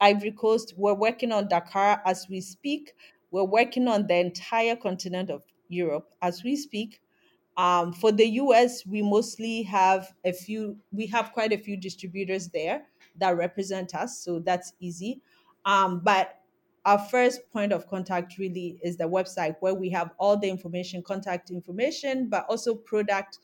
[0.00, 0.74] Ivory Coast.
[0.76, 2.92] We're working on Dakar as we speak.
[3.30, 7.00] We're working on the entire continent of Europe as we speak.
[7.58, 12.48] Um, for the US, we mostly have a few, we have quite a few distributors
[12.48, 12.84] there
[13.16, 15.20] that represent us, so that's easy.
[15.64, 16.38] Um, but
[16.84, 21.02] our first point of contact really is the website where we have all the information,
[21.02, 23.40] contact information, but also product,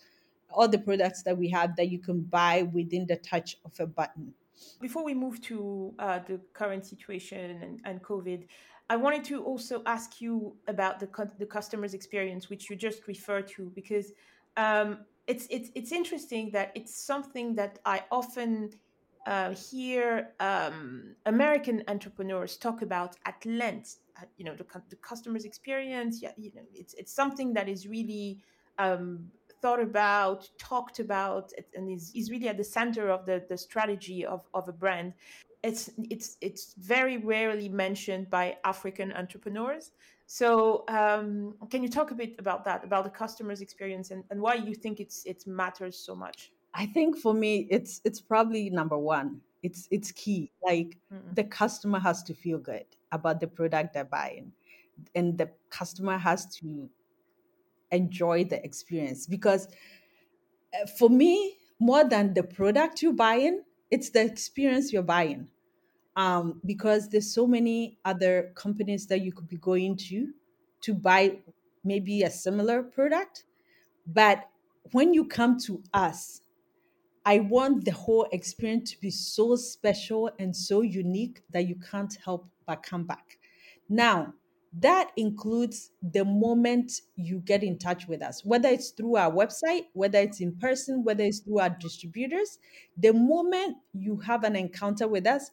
[0.48, 3.87] all the products that we have that you can buy within the touch of a
[3.87, 4.33] button.
[4.81, 8.46] before we move to uh, the current situation and, and COVID,
[8.90, 13.48] I wanted to also ask you about the the customer's experience, which you just referred
[13.56, 14.12] to, because
[14.56, 18.70] um, it's it's it's interesting that it's something that I often
[19.26, 24.00] uh, hear um, American entrepreneurs talk about at length.
[24.18, 26.20] uh, You know, the, the customer's experience.
[26.22, 28.44] Yeah, you know, it's it's something that is really
[28.78, 29.30] um,
[29.62, 34.26] thought about, talked about, and is, is really at the center of the, the strategy
[34.26, 35.14] of, of a brand.
[35.64, 39.92] It's it's it's very rarely mentioned by African entrepreneurs.
[40.27, 44.40] So, um, can you talk a bit about that, about the customer's experience, and, and
[44.40, 46.53] why you think it's it matters so much?
[46.74, 49.40] I think for me, it's it's probably number one.
[49.62, 50.53] It's it's key.
[50.62, 54.53] Like Mm, the customer has to feel good about the product they're buying,
[55.14, 56.90] and the customer has to
[57.90, 59.68] enjoy the experience because
[60.74, 65.48] uh, for me, more than the product you're buying, it's the experience you're buying.
[66.16, 70.33] Um, because there's so many other companies that you could be going to
[70.83, 71.38] to buy
[71.83, 73.44] maybe a similar product,
[74.07, 74.48] but
[74.92, 76.42] when you come to us,
[77.27, 82.14] I want the whole experience to be so special and so unique that you can't
[82.22, 83.38] help but come back.
[83.88, 84.35] Now,
[84.81, 89.87] that includes the moment you get in touch with us, whether it's through our website,
[89.92, 92.59] whether it's in person, whether it's through our distributors.
[92.98, 95.53] The moment you have an encounter with us,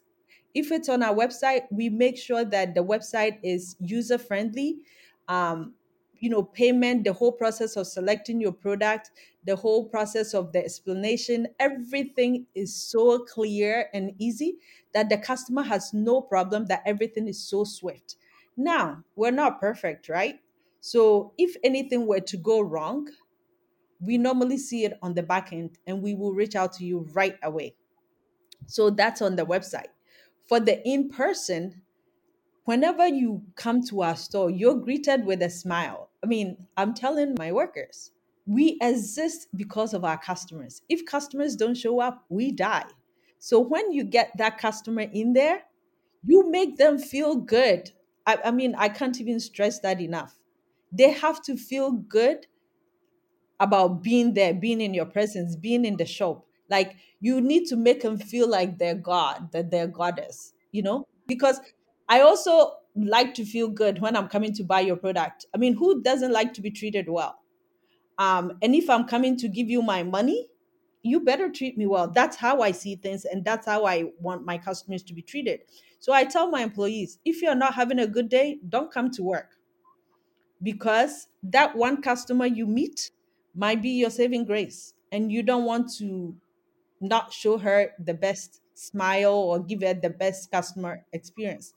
[0.53, 4.79] if it's on our website, we make sure that the website is user friendly.
[5.27, 5.73] Um,
[6.21, 9.09] you know, payment, the whole process of selecting your product,
[9.43, 14.57] the whole process of the explanation, everything is so clear and easy
[14.93, 18.17] that the customer has no problem, that everything is so swift.
[18.55, 20.39] Now, we're not perfect, right?
[20.79, 23.07] So if anything were to go wrong,
[23.99, 27.07] we normally see it on the back end and we will reach out to you
[27.13, 27.75] right away.
[28.67, 29.89] So that's on the website.
[30.51, 31.81] For the in person,
[32.65, 36.09] whenever you come to our store, you're greeted with a smile.
[36.21, 38.11] I mean, I'm telling my workers,
[38.45, 40.81] we exist because of our customers.
[40.89, 42.83] If customers don't show up, we die.
[43.39, 45.61] So when you get that customer in there,
[46.25, 47.91] you make them feel good.
[48.27, 50.37] I, I mean, I can't even stress that enough.
[50.91, 52.45] They have to feel good
[53.57, 56.45] about being there, being in your presence, being in the shop.
[56.71, 61.07] Like you need to make them feel like they're God, that they're goddess, you know?
[61.27, 61.59] Because
[62.09, 65.45] I also like to feel good when I'm coming to buy your product.
[65.53, 67.37] I mean, who doesn't like to be treated well?
[68.17, 70.47] Um, and if I'm coming to give you my money,
[71.03, 72.09] you better treat me well.
[72.09, 75.61] That's how I see things, and that's how I want my customers to be treated.
[75.99, 79.23] So I tell my employees if you're not having a good day, don't come to
[79.23, 79.57] work
[80.63, 83.11] because that one customer you meet
[83.55, 86.35] might be your saving grace and you don't want to
[87.01, 91.73] not show her the best smile or give her the best customer experience.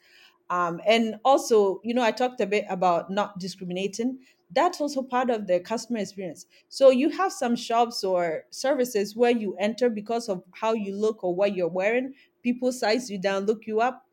[0.50, 4.18] Um, and also you know i talked a bit about not discriminating.
[4.50, 6.46] That's also part of the customer experience.
[6.68, 11.24] So you have some shops or services where you enter because of how you look
[11.24, 12.14] or what you're wearing.
[12.42, 14.06] People size you down look you up.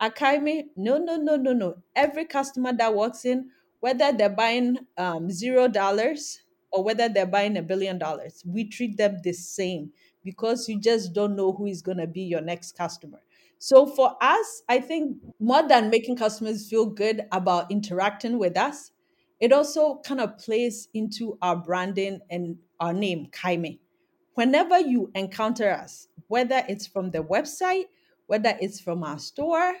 [0.00, 1.82] At Kaeme, no, no, no, no, no.
[1.94, 7.56] Every customer that walks in, whether they're buying um, zero dollars or whether they're buying
[7.56, 9.92] a billion dollars, we treat them the same
[10.24, 13.20] because you just don't know who is going to be your next customer.
[13.58, 18.92] So for us, I think more than making customers feel good about interacting with us,
[19.38, 23.78] it also kind of plays into our branding and our name, Kaeme
[24.40, 27.84] whenever you encounter us, whether it's from the website,
[28.26, 29.74] whether it's from our store,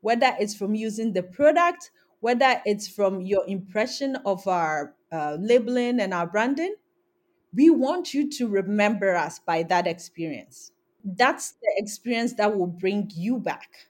[0.00, 6.00] whether it's from using the product, whether it's from your impression of our uh, labeling
[6.00, 6.74] and our branding,
[7.54, 10.72] we want you to remember us by that experience.
[11.04, 13.88] That's the experience that will bring you back.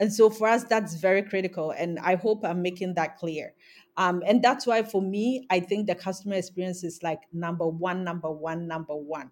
[0.00, 1.70] And so for us, that's very critical.
[1.70, 3.54] And I hope I'm making that clear.
[3.96, 8.04] Um, and that's why for me, I think the customer experience is like number one,
[8.04, 9.30] number one, number one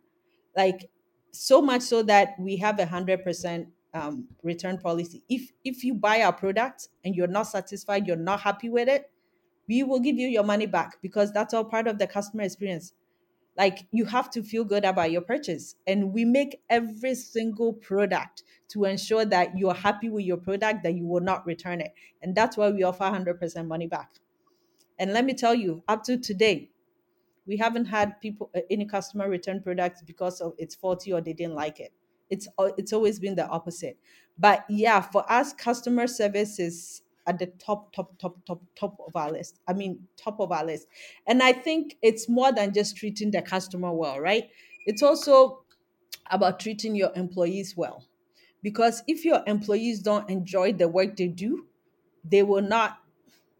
[0.57, 0.91] like
[1.33, 5.23] so much so that we have a hundred percent um, return policy.
[5.29, 9.11] If if you buy our product and you're not satisfied, you're not happy with it,
[9.69, 12.93] we will give you your money back because that's all part of the customer experience.
[13.61, 18.43] Like you have to feel good about your purchase, and we make every single product
[18.71, 22.35] to ensure that you're happy with your product, that you will not return it, and
[22.35, 24.11] that's why we offer hundred percent money back.
[24.99, 26.71] And let me tell you, up to today,
[27.47, 31.33] we haven't had people uh, any customer return products because of it's faulty or they
[31.33, 31.93] didn't like it.
[32.31, 33.99] It's it's always been the opposite.
[34.39, 39.15] But yeah for us customer service is at the top top top top top of
[39.15, 40.87] our list i mean top of our list.
[41.27, 44.49] And i think it's more than just treating the customer well right?
[44.87, 45.65] It's also
[46.31, 48.07] about treating your employees well.
[48.63, 51.67] Because if your employees don't enjoy the work they do
[52.25, 52.99] they will not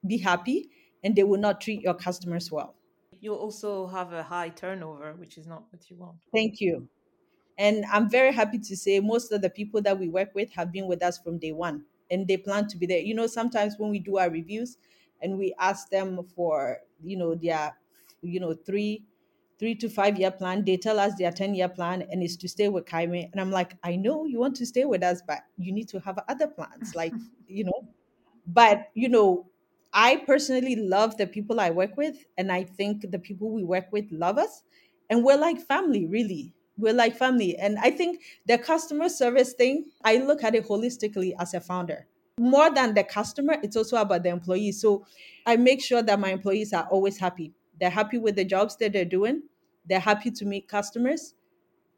[0.07, 0.71] be happy
[1.03, 2.75] and they will not treat your customers well.
[3.21, 6.17] You also have a high turnover, which is not what you want.
[6.33, 6.89] thank you.
[7.59, 10.73] And I'm very happy to say most of the people that we work with have
[10.73, 12.99] been with us from day one and they plan to be there.
[12.99, 14.79] You know, sometimes when we do our reviews
[15.23, 17.77] and we ask them for, you know, their,
[18.23, 19.05] you know, three,
[19.59, 22.49] three to five year plan, they tell us their 10 year plan and it's to
[22.49, 23.29] stay with Kaeme.
[23.33, 26.01] And I'm like, I know you want to stay with us, but you need to
[26.01, 26.95] have other plans.
[27.01, 27.15] Like,
[27.47, 27.89] you know,
[28.47, 29.51] but you know
[29.93, 33.87] i personally love the people i work with and i think the people we work
[33.93, 34.63] with love us
[35.09, 39.87] and we're like family really we're like family and i think the customer service thing
[40.05, 42.07] i look at it holistically as a founder
[42.39, 45.05] more than the customer it's also about the employees so
[45.47, 48.93] i make sure that my employees are always happy they're happy with the jobs that
[48.93, 49.43] they're doing
[49.87, 51.35] they're happy to meet customers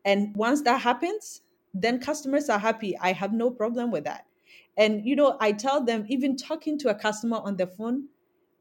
[0.05, 1.43] and once that happens,
[1.74, 2.97] then customers are happy.
[2.99, 4.26] I have no problem with that.
[4.76, 8.09] And you know, I tell them even talking to a customer on the phone,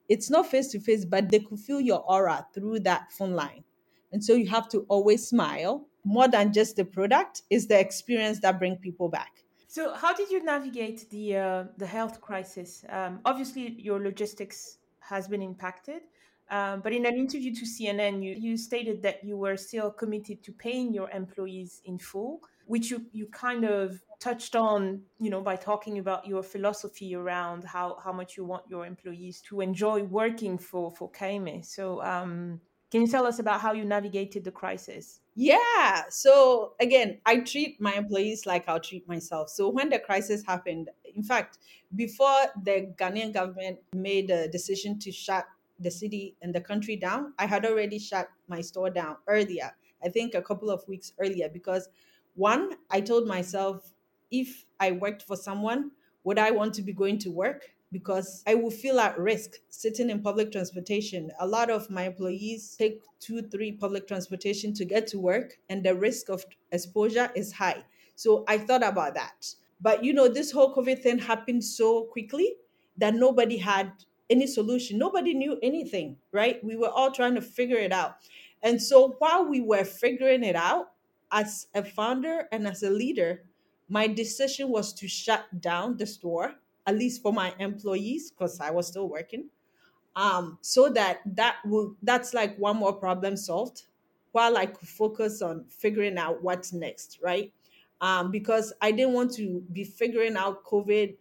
[0.09, 3.63] it's not face to face, but they could feel your aura through that phone line.
[4.11, 5.87] And so you have to always smile.
[6.03, 9.43] More than just the product, is the experience that bring people back.
[9.67, 12.83] So, how did you navigate the uh, the health crisis?
[12.89, 16.01] Um, obviously, your logistics has been impacted,
[16.51, 20.43] um, but in an interview to CNN, you, you stated that you were still committed
[20.43, 25.39] to paying your employees in full, which you, you kind of touched on, you know,
[25.39, 30.03] by talking about your philosophy around how, how much you want your employees to enjoy
[30.03, 31.63] working for for Kaeme.
[31.63, 32.59] So, um,
[32.91, 35.21] can you tell us about how you navigated the crisis?
[35.35, 36.03] Yeah.
[36.09, 39.49] So again, I treat my employees like I'll treat myself.
[39.49, 41.59] So when the crisis happened, in fact,
[41.95, 45.45] before the Ghanaian government made a decision to shut
[45.79, 49.71] the city and the country down, I had already shut my store down earlier.
[50.03, 51.87] I think a couple of weeks earlier because
[52.35, 53.93] one, I told myself
[54.31, 55.91] if I worked for someone,
[56.23, 57.71] would I want to be going to work?
[57.91, 61.31] Because I will feel at risk sitting in public transportation.
[61.39, 65.83] A lot of my employees take two, three public transportation to get to work, and
[65.83, 67.83] the risk of exposure is high.
[68.15, 69.53] So I thought about that.
[69.81, 72.55] But you know, this whole COVID thing happened so quickly
[72.97, 73.91] that nobody had
[74.29, 74.97] any solution.
[74.97, 76.63] Nobody knew anything, right?
[76.63, 78.17] We were all trying to figure it out.
[78.63, 80.91] And so while we were figuring it out,
[81.31, 83.43] as a founder and as a leader,
[83.89, 88.71] my decision was to shut down the store at least for my employees because i
[88.71, 89.49] was still working
[90.15, 93.83] um so that that will that's like one more problem solved
[94.31, 97.53] while i could focus on figuring out what's next right?
[98.01, 101.17] Um because i didn't want to be figuring out covid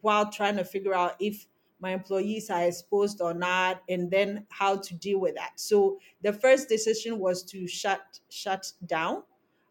[0.00, 1.46] while trying to figure out if
[1.80, 5.52] my employees are exposed or not and then how to deal with that.
[5.60, 9.24] So the first decision was to shut shut down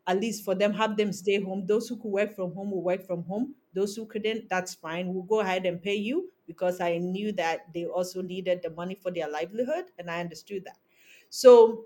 [0.07, 2.83] at least for them have them stay home those who could work from home will
[2.83, 6.79] work from home those who couldn't that's fine we'll go ahead and pay you because
[6.79, 10.77] i knew that they also needed the money for their livelihood and i understood that
[11.29, 11.85] so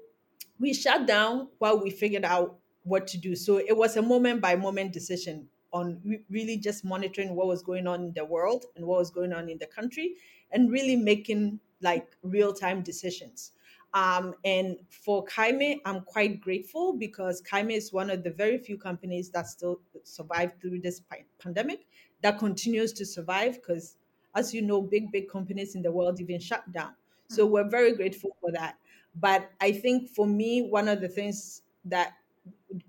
[0.59, 3.35] we shut down while we figured out what to do.
[3.35, 7.61] So it was a moment by moment decision on re- really just monitoring what was
[7.61, 10.15] going on in the world and what was going on in the country
[10.51, 13.53] and really making like real time decisions.
[13.93, 18.77] Um, and for Kaeme, I'm quite grateful because Kaeme is one of the very few
[18.77, 21.01] companies that still survived through this
[21.39, 21.87] pandemic
[22.21, 23.97] that continues to survive because,
[24.35, 26.93] as you know, big, big companies in the world even shut down.
[27.29, 28.77] So we're very grateful for that.
[29.15, 32.13] But I think for me, one of the things that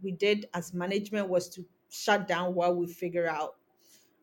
[0.03, 3.57] we did as management was to shut down while we figure out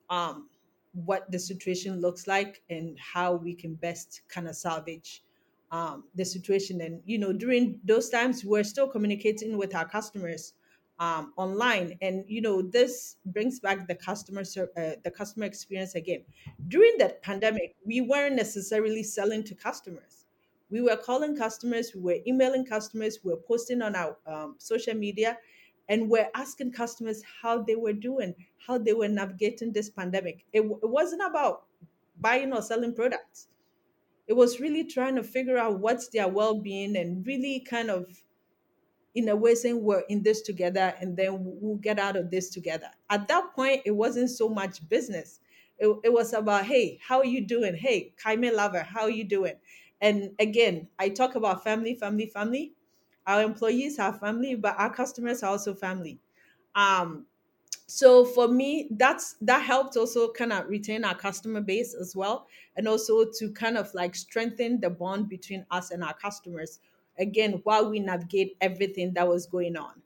[0.10, 0.50] um,
[0.94, 5.24] what the situation looks like and how we can best kind of salvage
[5.72, 6.82] um, the situation.
[6.82, 10.54] And you know, during those times, we're still communicating with our customers
[11.00, 16.24] um, online, and you know, this brings back the customer uh, the customer experience again.
[16.68, 20.26] During that pandemic, we weren't necessarily selling to customers.
[20.70, 24.96] We were calling customers, we were emailing customers, we were posting on our um, social
[24.96, 25.38] media,
[25.88, 28.34] and we're asking customers how they were doing,
[28.66, 30.46] how they were navigating this pandemic.
[30.52, 31.64] It, it wasn't about
[32.20, 33.48] buying or selling products.
[34.28, 38.08] It was really trying to figure out what's their well-being and really kind of
[39.16, 42.50] in a way saying we're in this together and then we'll get out of this
[42.50, 42.90] together.
[43.10, 45.40] At that point, it wasn't so much business.
[45.80, 47.76] It, it was about, hey, how are you doing?
[47.76, 49.54] Hey, Kaeme Lover, how are you doing?
[50.02, 52.74] And again, I talk about family, family, family.
[53.26, 56.20] Our employees are family, but our customers are also family.
[56.76, 57.26] Um,
[57.88, 62.48] so for me that's that helped also kind of retain our customer base as well
[62.76, 66.80] and also to kind of like strengthen the bond between us and our customers
[67.18, 70.02] again while we navigate everything that was going on.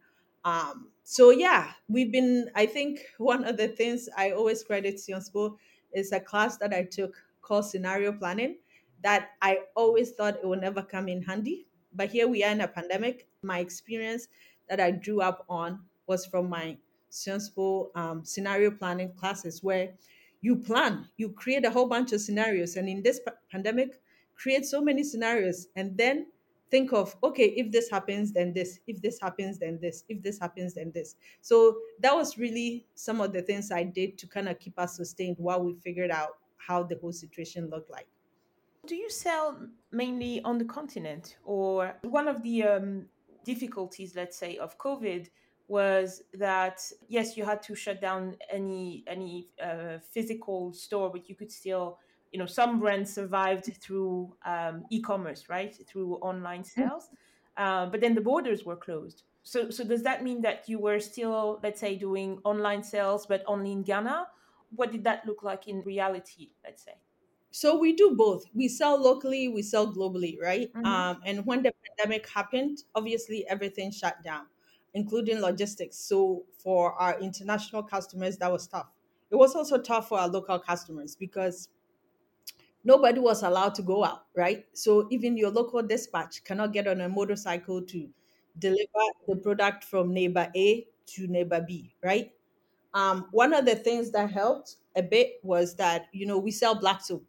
[0.45, 5.29] Um so yeah we've been i think one of the things i always credit Sciences
[5.29, 5.57] Po
[5.93, 8.57] is a class that i took called scenario planning
[9.03, 12.61] that i always thought it would never come in handy but here we are in
[12.61, 13.27] a pandemic.
[13.41, 14.27] My experience
[14.69, 16.77] that i drew up on was from my
[17.12, 19.89] sensible um, scenario planning classes where
[20.41, 24.01] you plan, you create a whole bunch of scenarios, and in this pa- pandemic,
[24.36, 26.26] create so many scenarios, and then
[26.72, 30.39] think of okay, if this happens, then this, if this happens, then this, if this
[30.39, 31.16] happens, then this.
[31.41, 34.95] So that was really some of the things I did to kind of keep us
[34.95, 38.07] sustained while we figured out how the whole situation looked like.
[38.88, 43.05] Do you sell mainly on the continent, or one of the um,
[43.43, 45.30] difficulties, let's say, of COVID
[45.72, 51.36] was that yes, you had to shut down any any uh, physical store, but you
[51.36, 51.99] could still,
[52.32, 57.09] you know, some brands survived through um, e-commerce, right, through online sales,
[57.57, 59.24] uh, but then the borders were closed.
[59.43, 63.43] So, so does that mean that you were still, let's say, doing online sales, but
[63.47, 64.28] only in Ghana?
[64.69, 66.51] What did that look like in reality?
[66.63, 67.01] Let's say.
[67.51, 68.45] So we do both.
[68.53, 70.74] We sell locally, we sell globally, right?
[70.74, 74.47] hmm Um, and when the pandemic happened, obviously everything shut down,
[74.94, 75.98] including logistics.
[75.98, 78.89] So for our international customers, that was tough.
[79.30, 81.70] it was also tough for our local customers because
[82.84, 84.66] nobody was allowed to go out, right?
[84.74, 88.10] So even your local dispatch cannot get on a motorcycle to
[88.58, 92.34] deliver the product from neighbor A to neighbor B, right?
[92.94, 96.76] Um, one of the things that helped a bit was that you know we sell
[96.76, 97.26] black soap,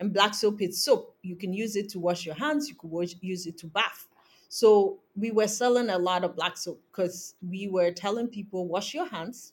[0.00, 1.16] and black soap is soap.
[1.22, 2.68] You can use it to wash your hands.
[2.70, 4.08] You could wash, use it to bath.
[4.50, 8.94] So we were selling a lot of black soap because we were telling people wash
[8.94, 9.52] your hands,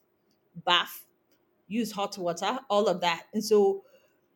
[0.65, 1.05] bath,
[1.67, 3.27] use hot water, all of that.
[3.31, 3.83] And so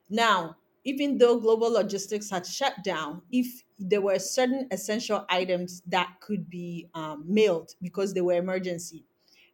[0.09, 6.16] now, even though global logistics had shut down, if there were certain essential items that
[6.22, 9.03] could be um, mailed because they were emergency,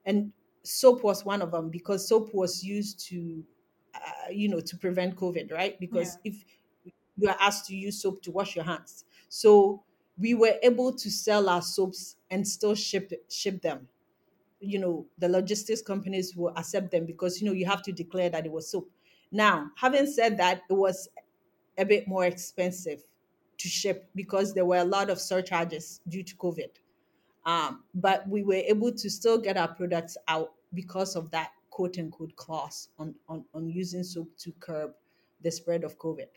[0.05, 0.33] and
[0.63, 3.45] soap was one of them because soap was used to,
[3.95, 5.73] uh, you know, to prevent COVID, right?
[5.73, 5.77] Yeah.
[5.79, 6.43] Because if
[7.15, 9.83] you are asked to use soap to wash your hands, so
[10.17, 13.87] we were able to sell our soaps and still ship ship them.
[14.59, 18.29] You know the logistics companies will accept them because you know you have to declare
[18.29, 18.89] that it was soap.
[19.31, 21.09] Now having said that it was
[21.77, 23.03] a bit more expensive
[23.57, 26.69] to ship because there were a lot of surcharges due to covid.
[27.45, 31.97] Um, but we were able to still get our products out because of that quote
[31.97, 34.91] unquote clause on, on, on using soap to curb
[35.43, 36.27] the spread of covid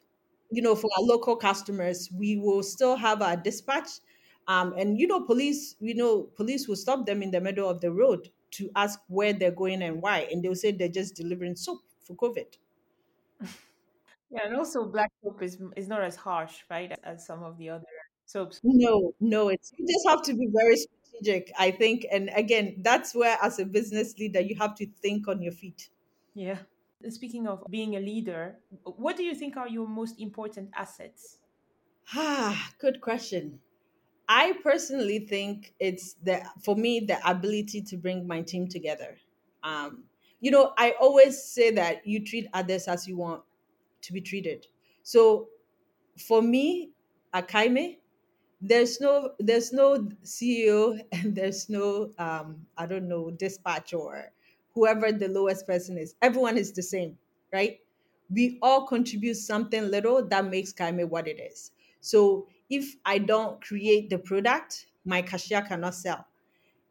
[0.51, 3.89] you know, for our local customers, we will still have our dispatch.
[4.49, 7.81] Um, and you know, police, you know, police will stop them in the middle of
[7.81, 11.57] the road to ask where they're going and why, and they'll say they're just delivering
[11.57, 12.57] soap for COVID.
[14.31, 17.71] Yeah, and also black soap is is not as harsh, right, as some of the
[17.71, 17.85] other
[18.27, 18.61] soaps.
[18.63, 22.07] No, no, it's you just have to be very strategic, I think.
[22.13, 25.91] And again, that's where as a business leader, you have to think on your feet.
[26.35, 26.59] Yeah.
[27.09, 31.39] Speaking of being a leader, what do you think are your most important assets?
[32.15, 33.61] Ah, good question.
[34.29, 39.19] I personally think it's the for me the ability to bring my team together.
[39.63, 40.05] Um,
[40.41, 43.43] you know, I always say that you treat others as you want
[44.03, 44.67] to be treated.
[45.03, 45.49] So
[46.19, 46.93] for me,
[47.33, 47.99] At Kaeme,
[48.61, 54.33] there's no there's no CEO and there's no um I don't know dispatch or
[54.75, 56.15] whoever the lowest person is.
[56.23, 57.19] Everyone is the same,
[57.53, 57.81] right?
[58.31, 61.73] We all contribute something little that makes Kaeme what it is.
[62.01, 66.27] So if I don't create the product, my cashier cannot sell.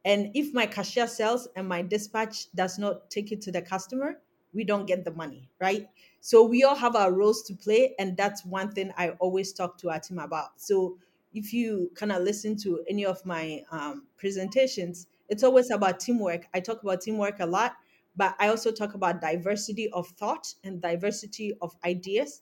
[0.06, 4.20] And if my cashier sells and my dispatch does not take it to the customer,
[4.54, 5.88] we don't get the money, right?
[6.22, 7.96] So we all have our roles to play.
[8.00, 10.60] And that's one thing I always talk to our team about.
[10.60, 10.98] So
[11.34, 16.48] if you kind of listen to any of my um, presentations, it's always about teamwork.
[16.54, 17.78] I talk about teamwork a lot,
[18.16, 22.42] but I also talk about diversity of thought and diversity of ideas.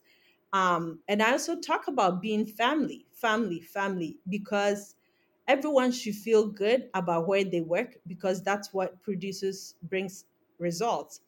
[0.53, 4.95] Um, and I also talk about being family, family, family, because
[5.47, 10.25] everyone should feel good about where they work because that's what produces brings
[10.59, 11.21] results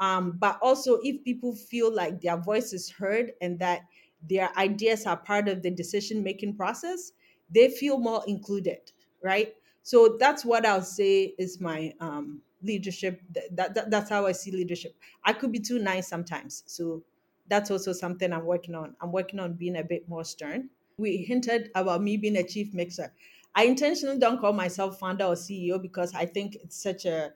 [0.00, 3.82] um, but also if people feel like their voice is heard and that
[4.22, 7.12] their ideas are part of the decision making process
[7.50, 8.92] they feel more included
[9.22, 14.32] right so that's what i'll say is my um, leadership that, that that's how i
[14.32, 17.02] see leadership i could be too nice sometimes so
[17.48, 21.18] that's also something i'm working on i'm working on being a bit more stern we
[21.18, 23.14] hinted about me being a chief mixer.
[23.54, 27.32] I intentionally don't call myself founder or CEO because I think it's such a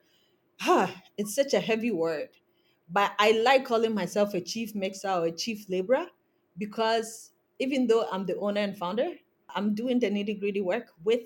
[1.16, 2.30] it's such a heavy word.
[2.88, 6.08] But I like calling myself a chief mixer or a chief laborer
[6.58, 9.14] because even though I'm the owner and founder,
[9.48, 11.22] I'm doing the nitty gritty work with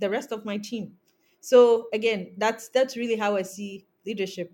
[0.00, 0.92] the rest of my team.
[1.40, 4.52] So again, that's that's really how I see leadership.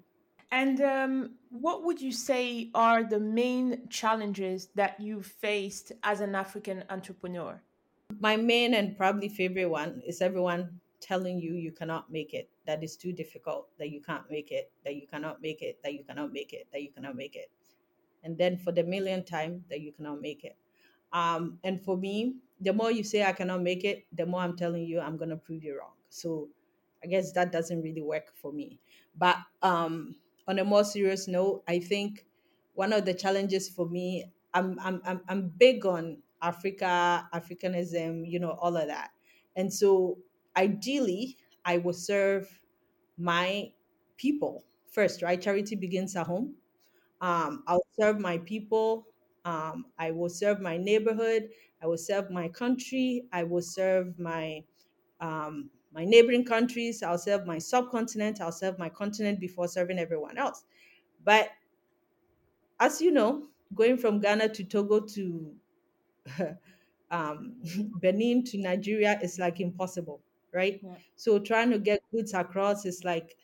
[0.53, 6.35] And um, what would you say are the main challenges that you faced as an
[6.35, 7.63] African entrepreneur?
[8.19, 12.83] My main and probably favorite one is everyone telling you you cannot make it, that
[12.83, 16.03] it's too difficult, that you can't make it, that you cannot make it, that you
[16.03, 17.51] cannot make it, that you cannot make it.
[18.25, 20.57] And then for the millionth time, that you cannot make it.
[21.13, 24.57] Um, and for me, the more you say I cannot make it, the more I'm
[24.57, 25.95] telling you I'm gonna prove you wrong.
[26.09, 26.51] So
[27.03, 28.81] I guess that doesn't really work for me.
[29.17, 32.27] But um, on a more serious note, I think
[32.75, 38.39] one of the challenges for me, I'm I'm I'm, I'm big on Africa, Africanism, you
[38.39, 39.13] know, all of that.
[39.57, 40.19] And so
[40.57, 42.63] ideally, I will serve
[43.17, 43.73] my
[44.17, 45.41] people first, right?
[45.41, 46.57] Charity begins at home
[47.21, 49.07] um, I'll serve my people.
[49.45, 51.51] Um, I will serve my neighborhood.
[51.83, 53.25] I will serve my country.
[53.33, 54.65] I will serve my
[55.21, 57.03] um, my neighboring countries.
[57.03, 58.41] I'll serve my subcontinent.
[58.41, 60.65] I'll serve my continent before serving everyone else.
[61.25, 61.51] But
[62.79, 65.55] as you know, going from Ghana to Togo to
[67.11, 67.57] um,
[68.01, 70.23] Benin to Nigeria is like impossible,
[70.53, 70.81] right?
[70.83, 70.97] Yeah.
[71.17, 73.37] So trying to get goods across is like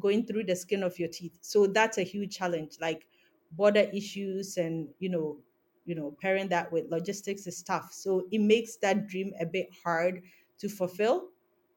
[0.00, 1.38] going through the skin of your teeth.
[1.42, 2.78] So that's a huge challenge.
[2.80, 3.08] Like
[3.52, 5.38] border issues and you know,
[5.84, 7.92] you know, pairing that with logistics is tough.
[7.92, 10.22] So it makes that dream a bit hard
[10.58, 11.28] to fulfill.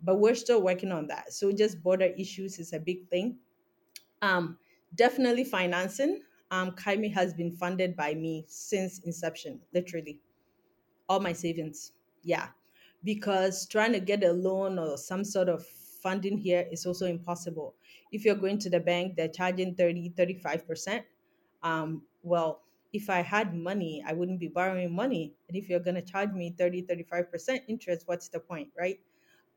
[0.03, 1.33] But we're still working on that.
[1.33, 3.37] So just border issues is a big thing.
[4.21, 4.57] Um,
[4.93, 6.21] definitely financing.
[6.51, 10.19] Um, Kaeme has been funded by me since inception, literally
[11.09, 11.93] all my savings.
[12.23, 12.49] Yeah.
[13.03, 17.73] Because trying to get a loan or some sort of funding here is also impossible.
[18.11, 21.05] If you're going to the bank, they're charging thirty, thirty-five percent
[21.65, 22.63] Um, well,
[22.93, 25.35] if I had money, I wouldn't be borrowing money.
[25.49, 29.01] And if you're going to charge me 30, 35% interest, what's the point, right?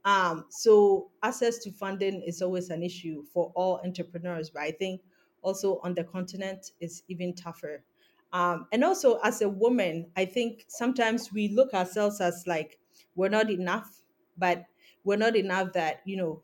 [0.04, 5.02] Um, so access to funding is always an issue for all entrepreneurs, but I think
[5.42, 7.84] also on the continent is even tougher.
[8.32, 12.78] Um, and also as a woman, I think sometimes we look ourselves as like
[13.16, 14.02] we're not enough,
[14.36, 14.66] but
[15.04, 16.42] we're not enough that you know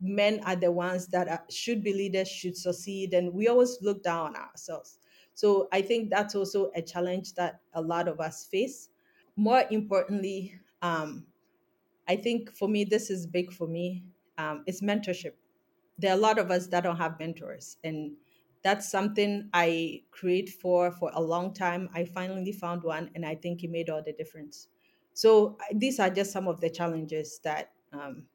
[0.00, 4.02] men are the ones that are, should be leaders, should succeed, and we always look
[4.02, 4.98] down on ourselves.
[5.34, 8.88] So I think that's also a challenge that a lot of us face.
[9.36, 11.26] More importantly, um,
[12.08, 14.04] I think for me, this is big for me.
[14.36, 15.32] Um, it's mentorship.
[15.98, 18.12] There are a lot of us that don't have mentors, and
[18.62, 21.88] that's something I create for for a long time.
[21.92, 24.68] I finally found one, and I think it made all the difference.
[25.12, 28.26] So these are just some of the challenges that um,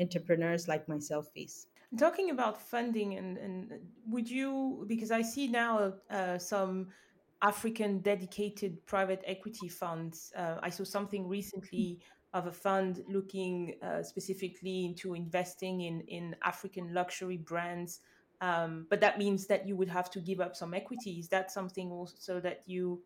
[0.00, 1.66] entrepreneurs like myself face.
[1.98, 3.72] Talking about funding, and, and
[4.06, 6.88] would you, because I see now uh, some
[7.40, 10.32] African dedicated private equity funds.
[10.36, 12.00] Uh, I saw something recently
[12.34, 18.00] of a fund looking uh, specifically into investing in, in African luxury brands.
[18.40, 21.12] Um, but that means that you would have to give up some equity.
[21.12, 23.02] Is that something also that you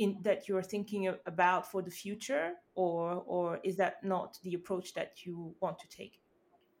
[0.00, 4.94] in that you're thinking about for the future, or or is that not the approach
[4.94, 6.22] that you want to take?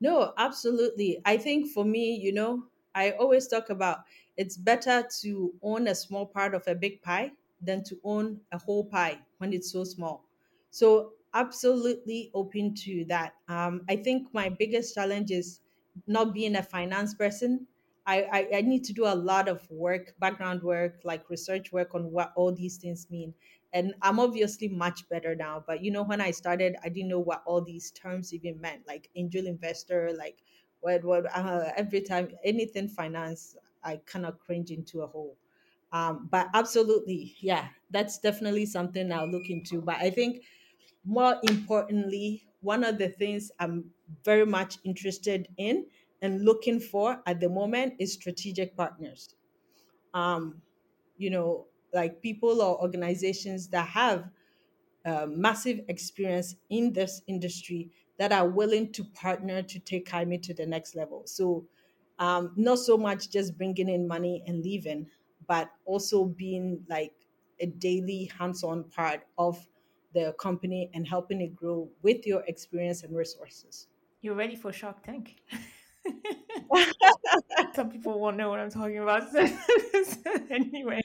[0.00, 1.20] No, absolutely.
[1.24, 4.04] I think for me, you know, I always talk about
[4.36, 8.58] it's better to own a small part of a big pie than to own a
[8.58, 10.26] whole pie when it's so small.
[10.70, 13.34] So, absolutely open to that.
[13.46, 15.60] Um, I think my biggest challenge is
[16.06, 17.68] not being a finance person.
[18.10, 21.94] I, I, I need to do a lot of work, background work, like research work
[21.94, 23.34] on what all these things mean.
[23.72, 25.62] And I'm obviously much better now.
[25.64, 28.86] But you know, when I started, I didn't know what all these terms even meant,
[28.86, 30.42] like angel investor, like
[30.80, 35.36] what what uh, every time anything finance, I kind of cringe into a hole.
[35.92, 39.82] Um, but absolutely, yeah, that's definitely something I'll look into.
[39.82, 40.44] But I think
[41.04, 43.92] more importantly, one of the things I'm
[44.24, 45.86] very much interested in
[46.22, 49.34] and looking for at the moment is strategic partners.
[50.14, 50.60] Um,
[51.16, 54.30] you know, like people or organizations that have
[55.04, 60.52] uh, massive experience in this industry that are willing to partner to take Kaeme to
[60.52, 61.22] the next level.
[61.24, 61.64] So,
[62.18, 65.06] um, not so much just bringing in money and leaving,
[65.48, 67.14] but also being like
[67.60, 69.66] a daily hands on part of
[70.12, 73.88] the company and helping it grow with your experience and resources.
[74.20, 75.36] You're ready for Shark Tank.
[77.74, 79.22] Some people won't know what I'm talking about.
[80.50, 81.00] anyway,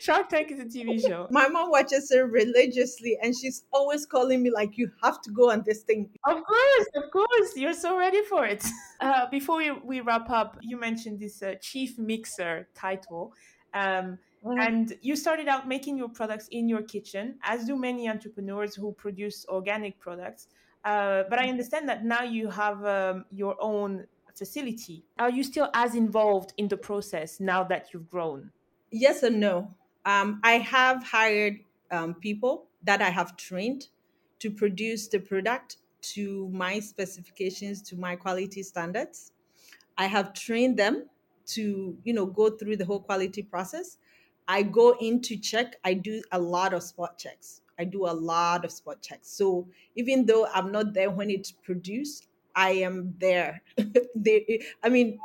[0.00, 1.26] Shark Tank is a TV show.
[1.30, 5.50] My mom watches it religiously and she's always calling me, like, you have to go
[5.50, 6.08] on this thing.
[6.26, 8.64] Of course, of course, you're so ready for it.
[9.00, 13.32] Uh, before we, we wrap up, you mentioned this uh, chief mixer title.
[13.72, 18.74] Um, and you started out making your products in your kitchen, as do many entrepreneurs
[18.74, 20.48] who produce organic products.
[20.84, 25.04] Uh, but I understand that now you have um, your own facility.
[25.18, 28.50] Are you still as involved in the process now that you've grown?
[28.90, 29.74] Yes and no.
[30.04, 31.60] Um, I have hired
[31.90, 33.88] um, people that I have trained
[34.40, 39.32] to produce the product to my specifications, to my quality standards.
[39.96, 41.08] I have trained them
[41.46, 43.96] to, you know, go through the whole quality process.
[44.46, 45.76] I go in to check.
[45.84, 47.62] I do a lot of spot checks.
[47.78, 49.30] I do a lot of spot checks.
[49.30, 53.62] So even though I'm not there when it's produced, I am there.
[54.14, 55.18] they, I mean,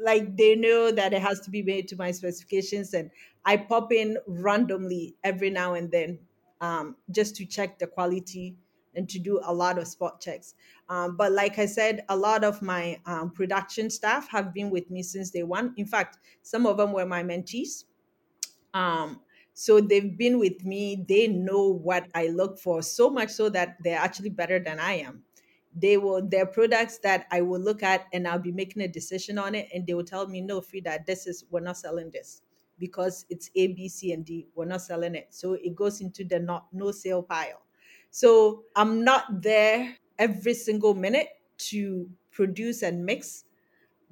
[0.00, 3.10] like they know that it has to be made to my specifications, and
[3.44, 6.18] I pop in randomly every now and then
[6.60, 8.56] um, just to check the quality
[8.94, 10.54] and to do a lot of spot checks.
[10.88, 14.90] Um, but like I said, a lot of my um, production staff have been with
[14.90, 15.74] me since day one.
[15.76, 17.84] In fact, some of them were my mentees.
[18.74, 19.20] Um,
[19.54, 21.04] so they've been with me.
[21.08, 24.94] They know what I look for so much so that they're actually better than I
[24.94, 25.24] am.
[25.80, 29.38] They will their products that I will look at and I'll be making a decision
[29.38, 32.42] on it, and they will tell me, "No, Freda, this is we're not selling this
[32.78, 34.48] because it's A, B, C, and D.
[34.54, 37.62] We're not selling it." So it goes into the not no sale pile.
[38.10, 41.28] So I'm not there every single minute
[41.70, 43.44] to produce and mix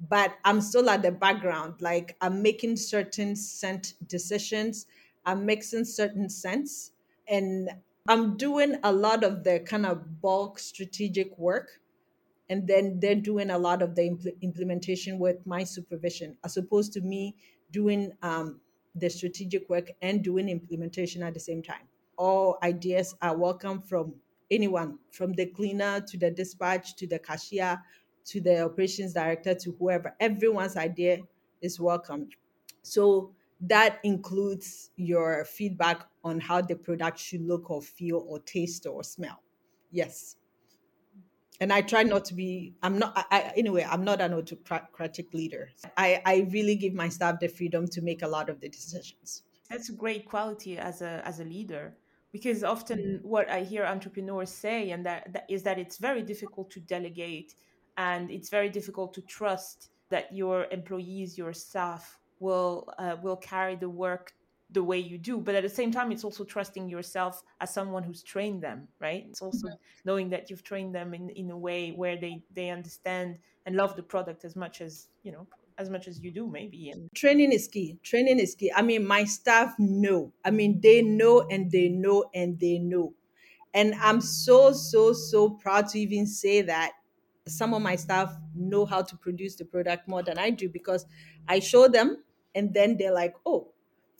[0.09, 1.81] but I'm still at the background.
[1.81, 4.85] Like I'm making certain scent decisions,
[5.25, 6.91] I'm mixing certain scents,
[7.27, 7.69] and
[8.07, 11.81] I'm doing a lot of the kind of bulk strategic work.
[12.49, 16.93] And then they're doing a lot of the impl- implementation with my supervision, as opposed
[16.93, 17.35] to me
[17.71, 18.61] doing um,
[18.95, 21.89] the strategic work and doing implementation at the same time.
[22.17, 24.15] All ideas are welcome from
[24.49, 27.83] anyone, from the cleaner to the dispatch to the cashier
[28.25, 30.15] to the operations director to whoever.
[30.19, 31.19] Everyone's idea
[31.61, 32.29] is welcome.
[32.81, 38.85] So that includes your feedback on how the product should look or feel or taste
[38.85, 39.41] or smell.
[39.91, 40.35] Yes.
[41.59, 45.69] And I try not to be, I'm not, I, anyway, I'm not an autocratic leader.
[45.97, 49.43] I, I really give my staff the freedom to make a lot of the decisions.
[49.69, 51.95] That's a great quality as a, as a leader
[52.31, 53.27] because often mm-hmm.
[53.27, 57.55] what I hear entrepreneurs say and that, that is that it's very difficult to delegate
[57.97, 63.75] and it's very difficult to trust that your employees, your staff will uh, will carry
[63.75, 64.33] the work
[64.71, 68.03] the way you do but at the same time it's also trusting yourself as someone
[68.03, 69.25] who's trained them right?
[69.29, 69.75] It's also mm-hmm.
[70.03, 73.95] knowing that you've trained them in, in a way where they they understand and love
[73.95, 77.67] the product as much as you know as much as you do maybe training is
[77.67, 77.97] key.
[78.03, 78.71] Training is key.
[78.75, 80.33] I mean my staff know.
[80.43, 83.13] I mean they know and they know and they know.
[83.73, 86.93] And i'm so so so proud to even say that
[87.47, 91.05] some of my staff know how to produce the product more than i do because
[91.47, 92.23] i show them
[92.57, 93.67] and then they're like oh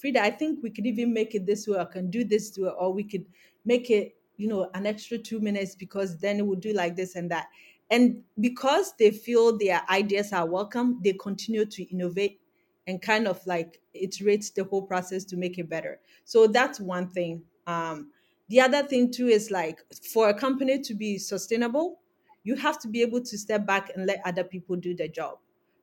[0.02, 2.68] Freda, I think we could even make it this way, I can do this to
[2.68, 3.26] it, or we could
[3.66, 7.16] make it, you know, an extra two minutes because then it would do like this
[7.16, 7.48] and that.
[7.90, 12.40] And because they feel their ideas are welcome, they continue to innovate
[12.86, 16.00] and kind of like iterate the whole process to make it better.
[16.26, 17.42] So that's one thing.
[17.66, 18.12] Um,
[18.50, 19.80] the other thing too is like
[20.14, 22.00] for a company to be sustainable,
[22.44, 25.40] you have to be able to step back and let other people do the job.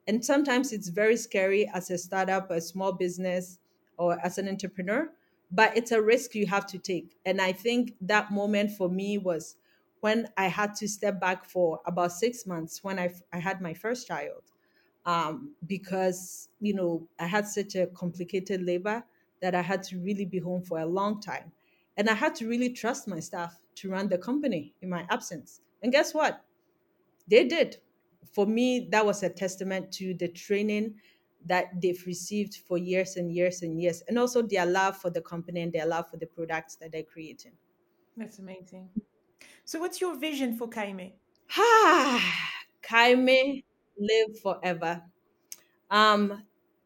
[0.06, 3.58] And sometimes it's very scary as a startup, a small business,
[3.96, 5.08] or as an entrepreneur,
[5.50, 7.16] but it's a risk you have to take.
[7.24, 9.56] And I think that moment for me was
[10.00, 13.72] when I had to step back for about six months when I, I had my
[13.72, 14.42] first child.
[15.06, 19.04] Um, because, you know, I had such a complicated labor
[19.42, 21.52] that I had to really be home for a long time.
[21.98, 25.60] And I had to really trust my staff to run the company in my absence.
[25.82, 26.42] And guess what?
[27.28, 27.76] They did.
[28.32, 30.94] For me, that was a testament to the training
[31.46, 35.20] that they've received for years and years and years, and also their love for the
[35.20, 37.52] company and their love for the products that they're creating.
[38.16, 38.88] That's amazing.
[39.64, 41.12] So, what's your vision for Kaeme?
[41.56, 42.50] Ah,
[42.82, 43.64] Kaeme
[43.98, 45.02] live forever.
[45.90, 46.44] Um,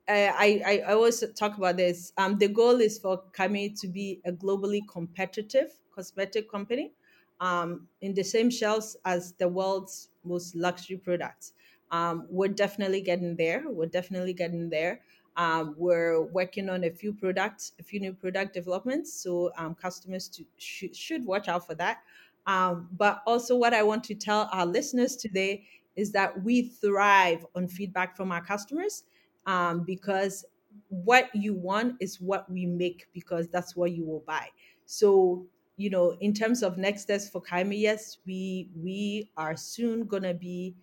[0.09, 2.13] I, I, I always talk about this.
[2.17, 6.93] Um, the goal is for Kaeme to be a globally competitive cosmetic company
[7.41, 11.53] um, in the same shelves as the world's most luxury products.
[11.91, 13.65] Um, we're definitely getting there.
[13.69, 15.03] We're definitely getting there.
[15.37, 19.13] Um, we're working on a few products, a few new product developments.
[19.13, 22.03] So um, customers to, sh- should watch out for that.
[22.47, 25.67] Um, but also, what I want to tell our listeners today
[25.97, 29.05] is that we thrive on feedback from our customers
[29.47, 30.45] um, because
[30.89, 34.49] what you want is what we make because that's what you will buy.
[34.87, 35.47] So
[35.79, 40.35] you know, in terms of next steps for Kaeme, yes, we we are soon gonna
[40.35, 40.77] be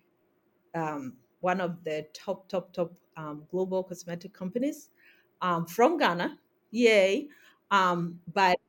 [0.73, 4.89] um, one of the top, top, top um, global cosmetic companies
[5.41, 6.39] um, from Ghana.
[6.71, 7.29] Yay.
[7.71, 8.59] Um, but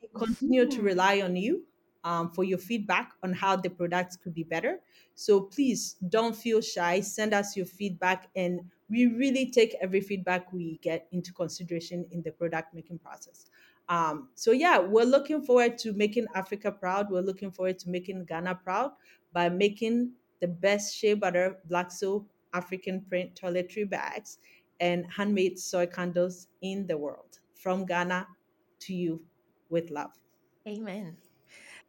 [0.00, 1.64] we continue to rely on you
[2.04, 4.80] um, for your feedback on how the products could be better.
[5.14, 7.00] So please don't feel shy.
[7.00, 12.22] Send us your feedback, and we really take every feedback we get into consideration in
[12.22, 13.46] the product making process.
[13.90, 17.10] Um, so yeah, we're looking forward to making Africa proud.
[17.10, 18.92] We're looking forward to making Ghana proud
[19.32, 24.38] by making the best shea butter, black soap, African print toiletry bags,
[24.78, 27.40] and handmade soy candles in the world.
[27.54, 28.26] From Ghana
[28.80, 29.20] to you
[29.68, 30.12] with love.
[30.66, 31.16] Amen.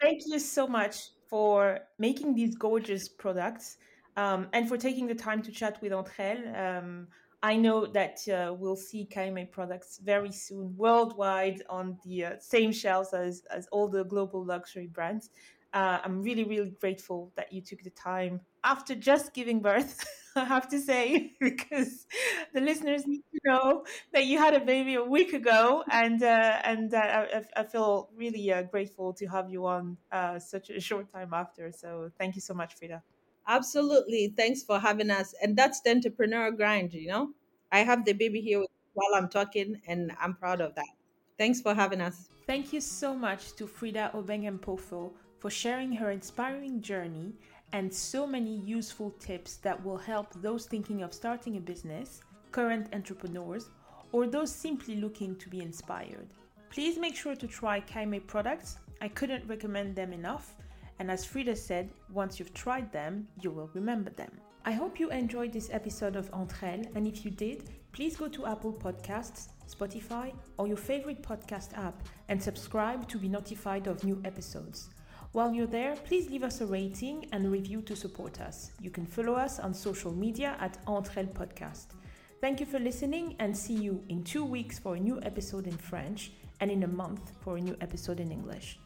[0.01, 3.77] Thank you so much for making these gorgeous products
[4.17, 7.07] um, and for taking the time to chat with Entre Um,
[7.43, 12.71] I know that uh, we'll see Kaeme products very soon worldwide on the uh, same
[12.71, 15.29] shelves as, as all the global luxury brands
[15.73, 20.03] uh, I'm really, really grateful that you took the time after just giving birth.
[20.35, 22.05] I have to say, because
[22.53, 26.59] the listeners need to know that you had a baby a week ago, and uh,
[26.63, 31.11] and I, I, feel really uh, grateful to have you on uh, such a short
[31.11, 31.71] time after.
[31.73, 33.01] So thank you so much, Freda.
[33.47, 35.33] Absolutely, thanks for having us.
[35.41, 37.31] And that's the entrepreneur grind, you know.
[37.71, 38.63] I have the baby here
[38.93, 40.89] while I'm talking, and I'm proud of that.
[41.37, 42.29] Thanks for having us.
[42.45, 47.33] Thank you so much to Freda Obeng-Ampofo for sharing her inspiring journey
[47.73, 52.21] and so many useful tips that will help those thinking of starting a business,
[52.51, 53.69] current entrepreneurs,
[54.11, 56.27] or those simply looking to be inspired.
[56.69, 58.77] Please make sure to try Kaeme products.
[59.01, 60.53] I couldn't recommend them enough.
[61.01, 64.29] And as Freda said, once you've tried them, you will remember them.
[64.65, 68.27] I hope you enjoyed this episode of Entre Elles, and if you did, please go
[68.27, 74.03] to Apple Podcasts, Spotify, or your favorite podcast app and subscribe to be notified of
[74.03, 74.91] new episodes.
[75.31, 78.69] While you're there, please leave us a rating and a review to support us.
[78.79, 81.95] You can follow us on social media at Entre Elles Podcast.
[82.41, 85.77] Thank you for listening and see you in two weeks for a new episode in
[85.77, 88.77] French and in a month for a new episode in English.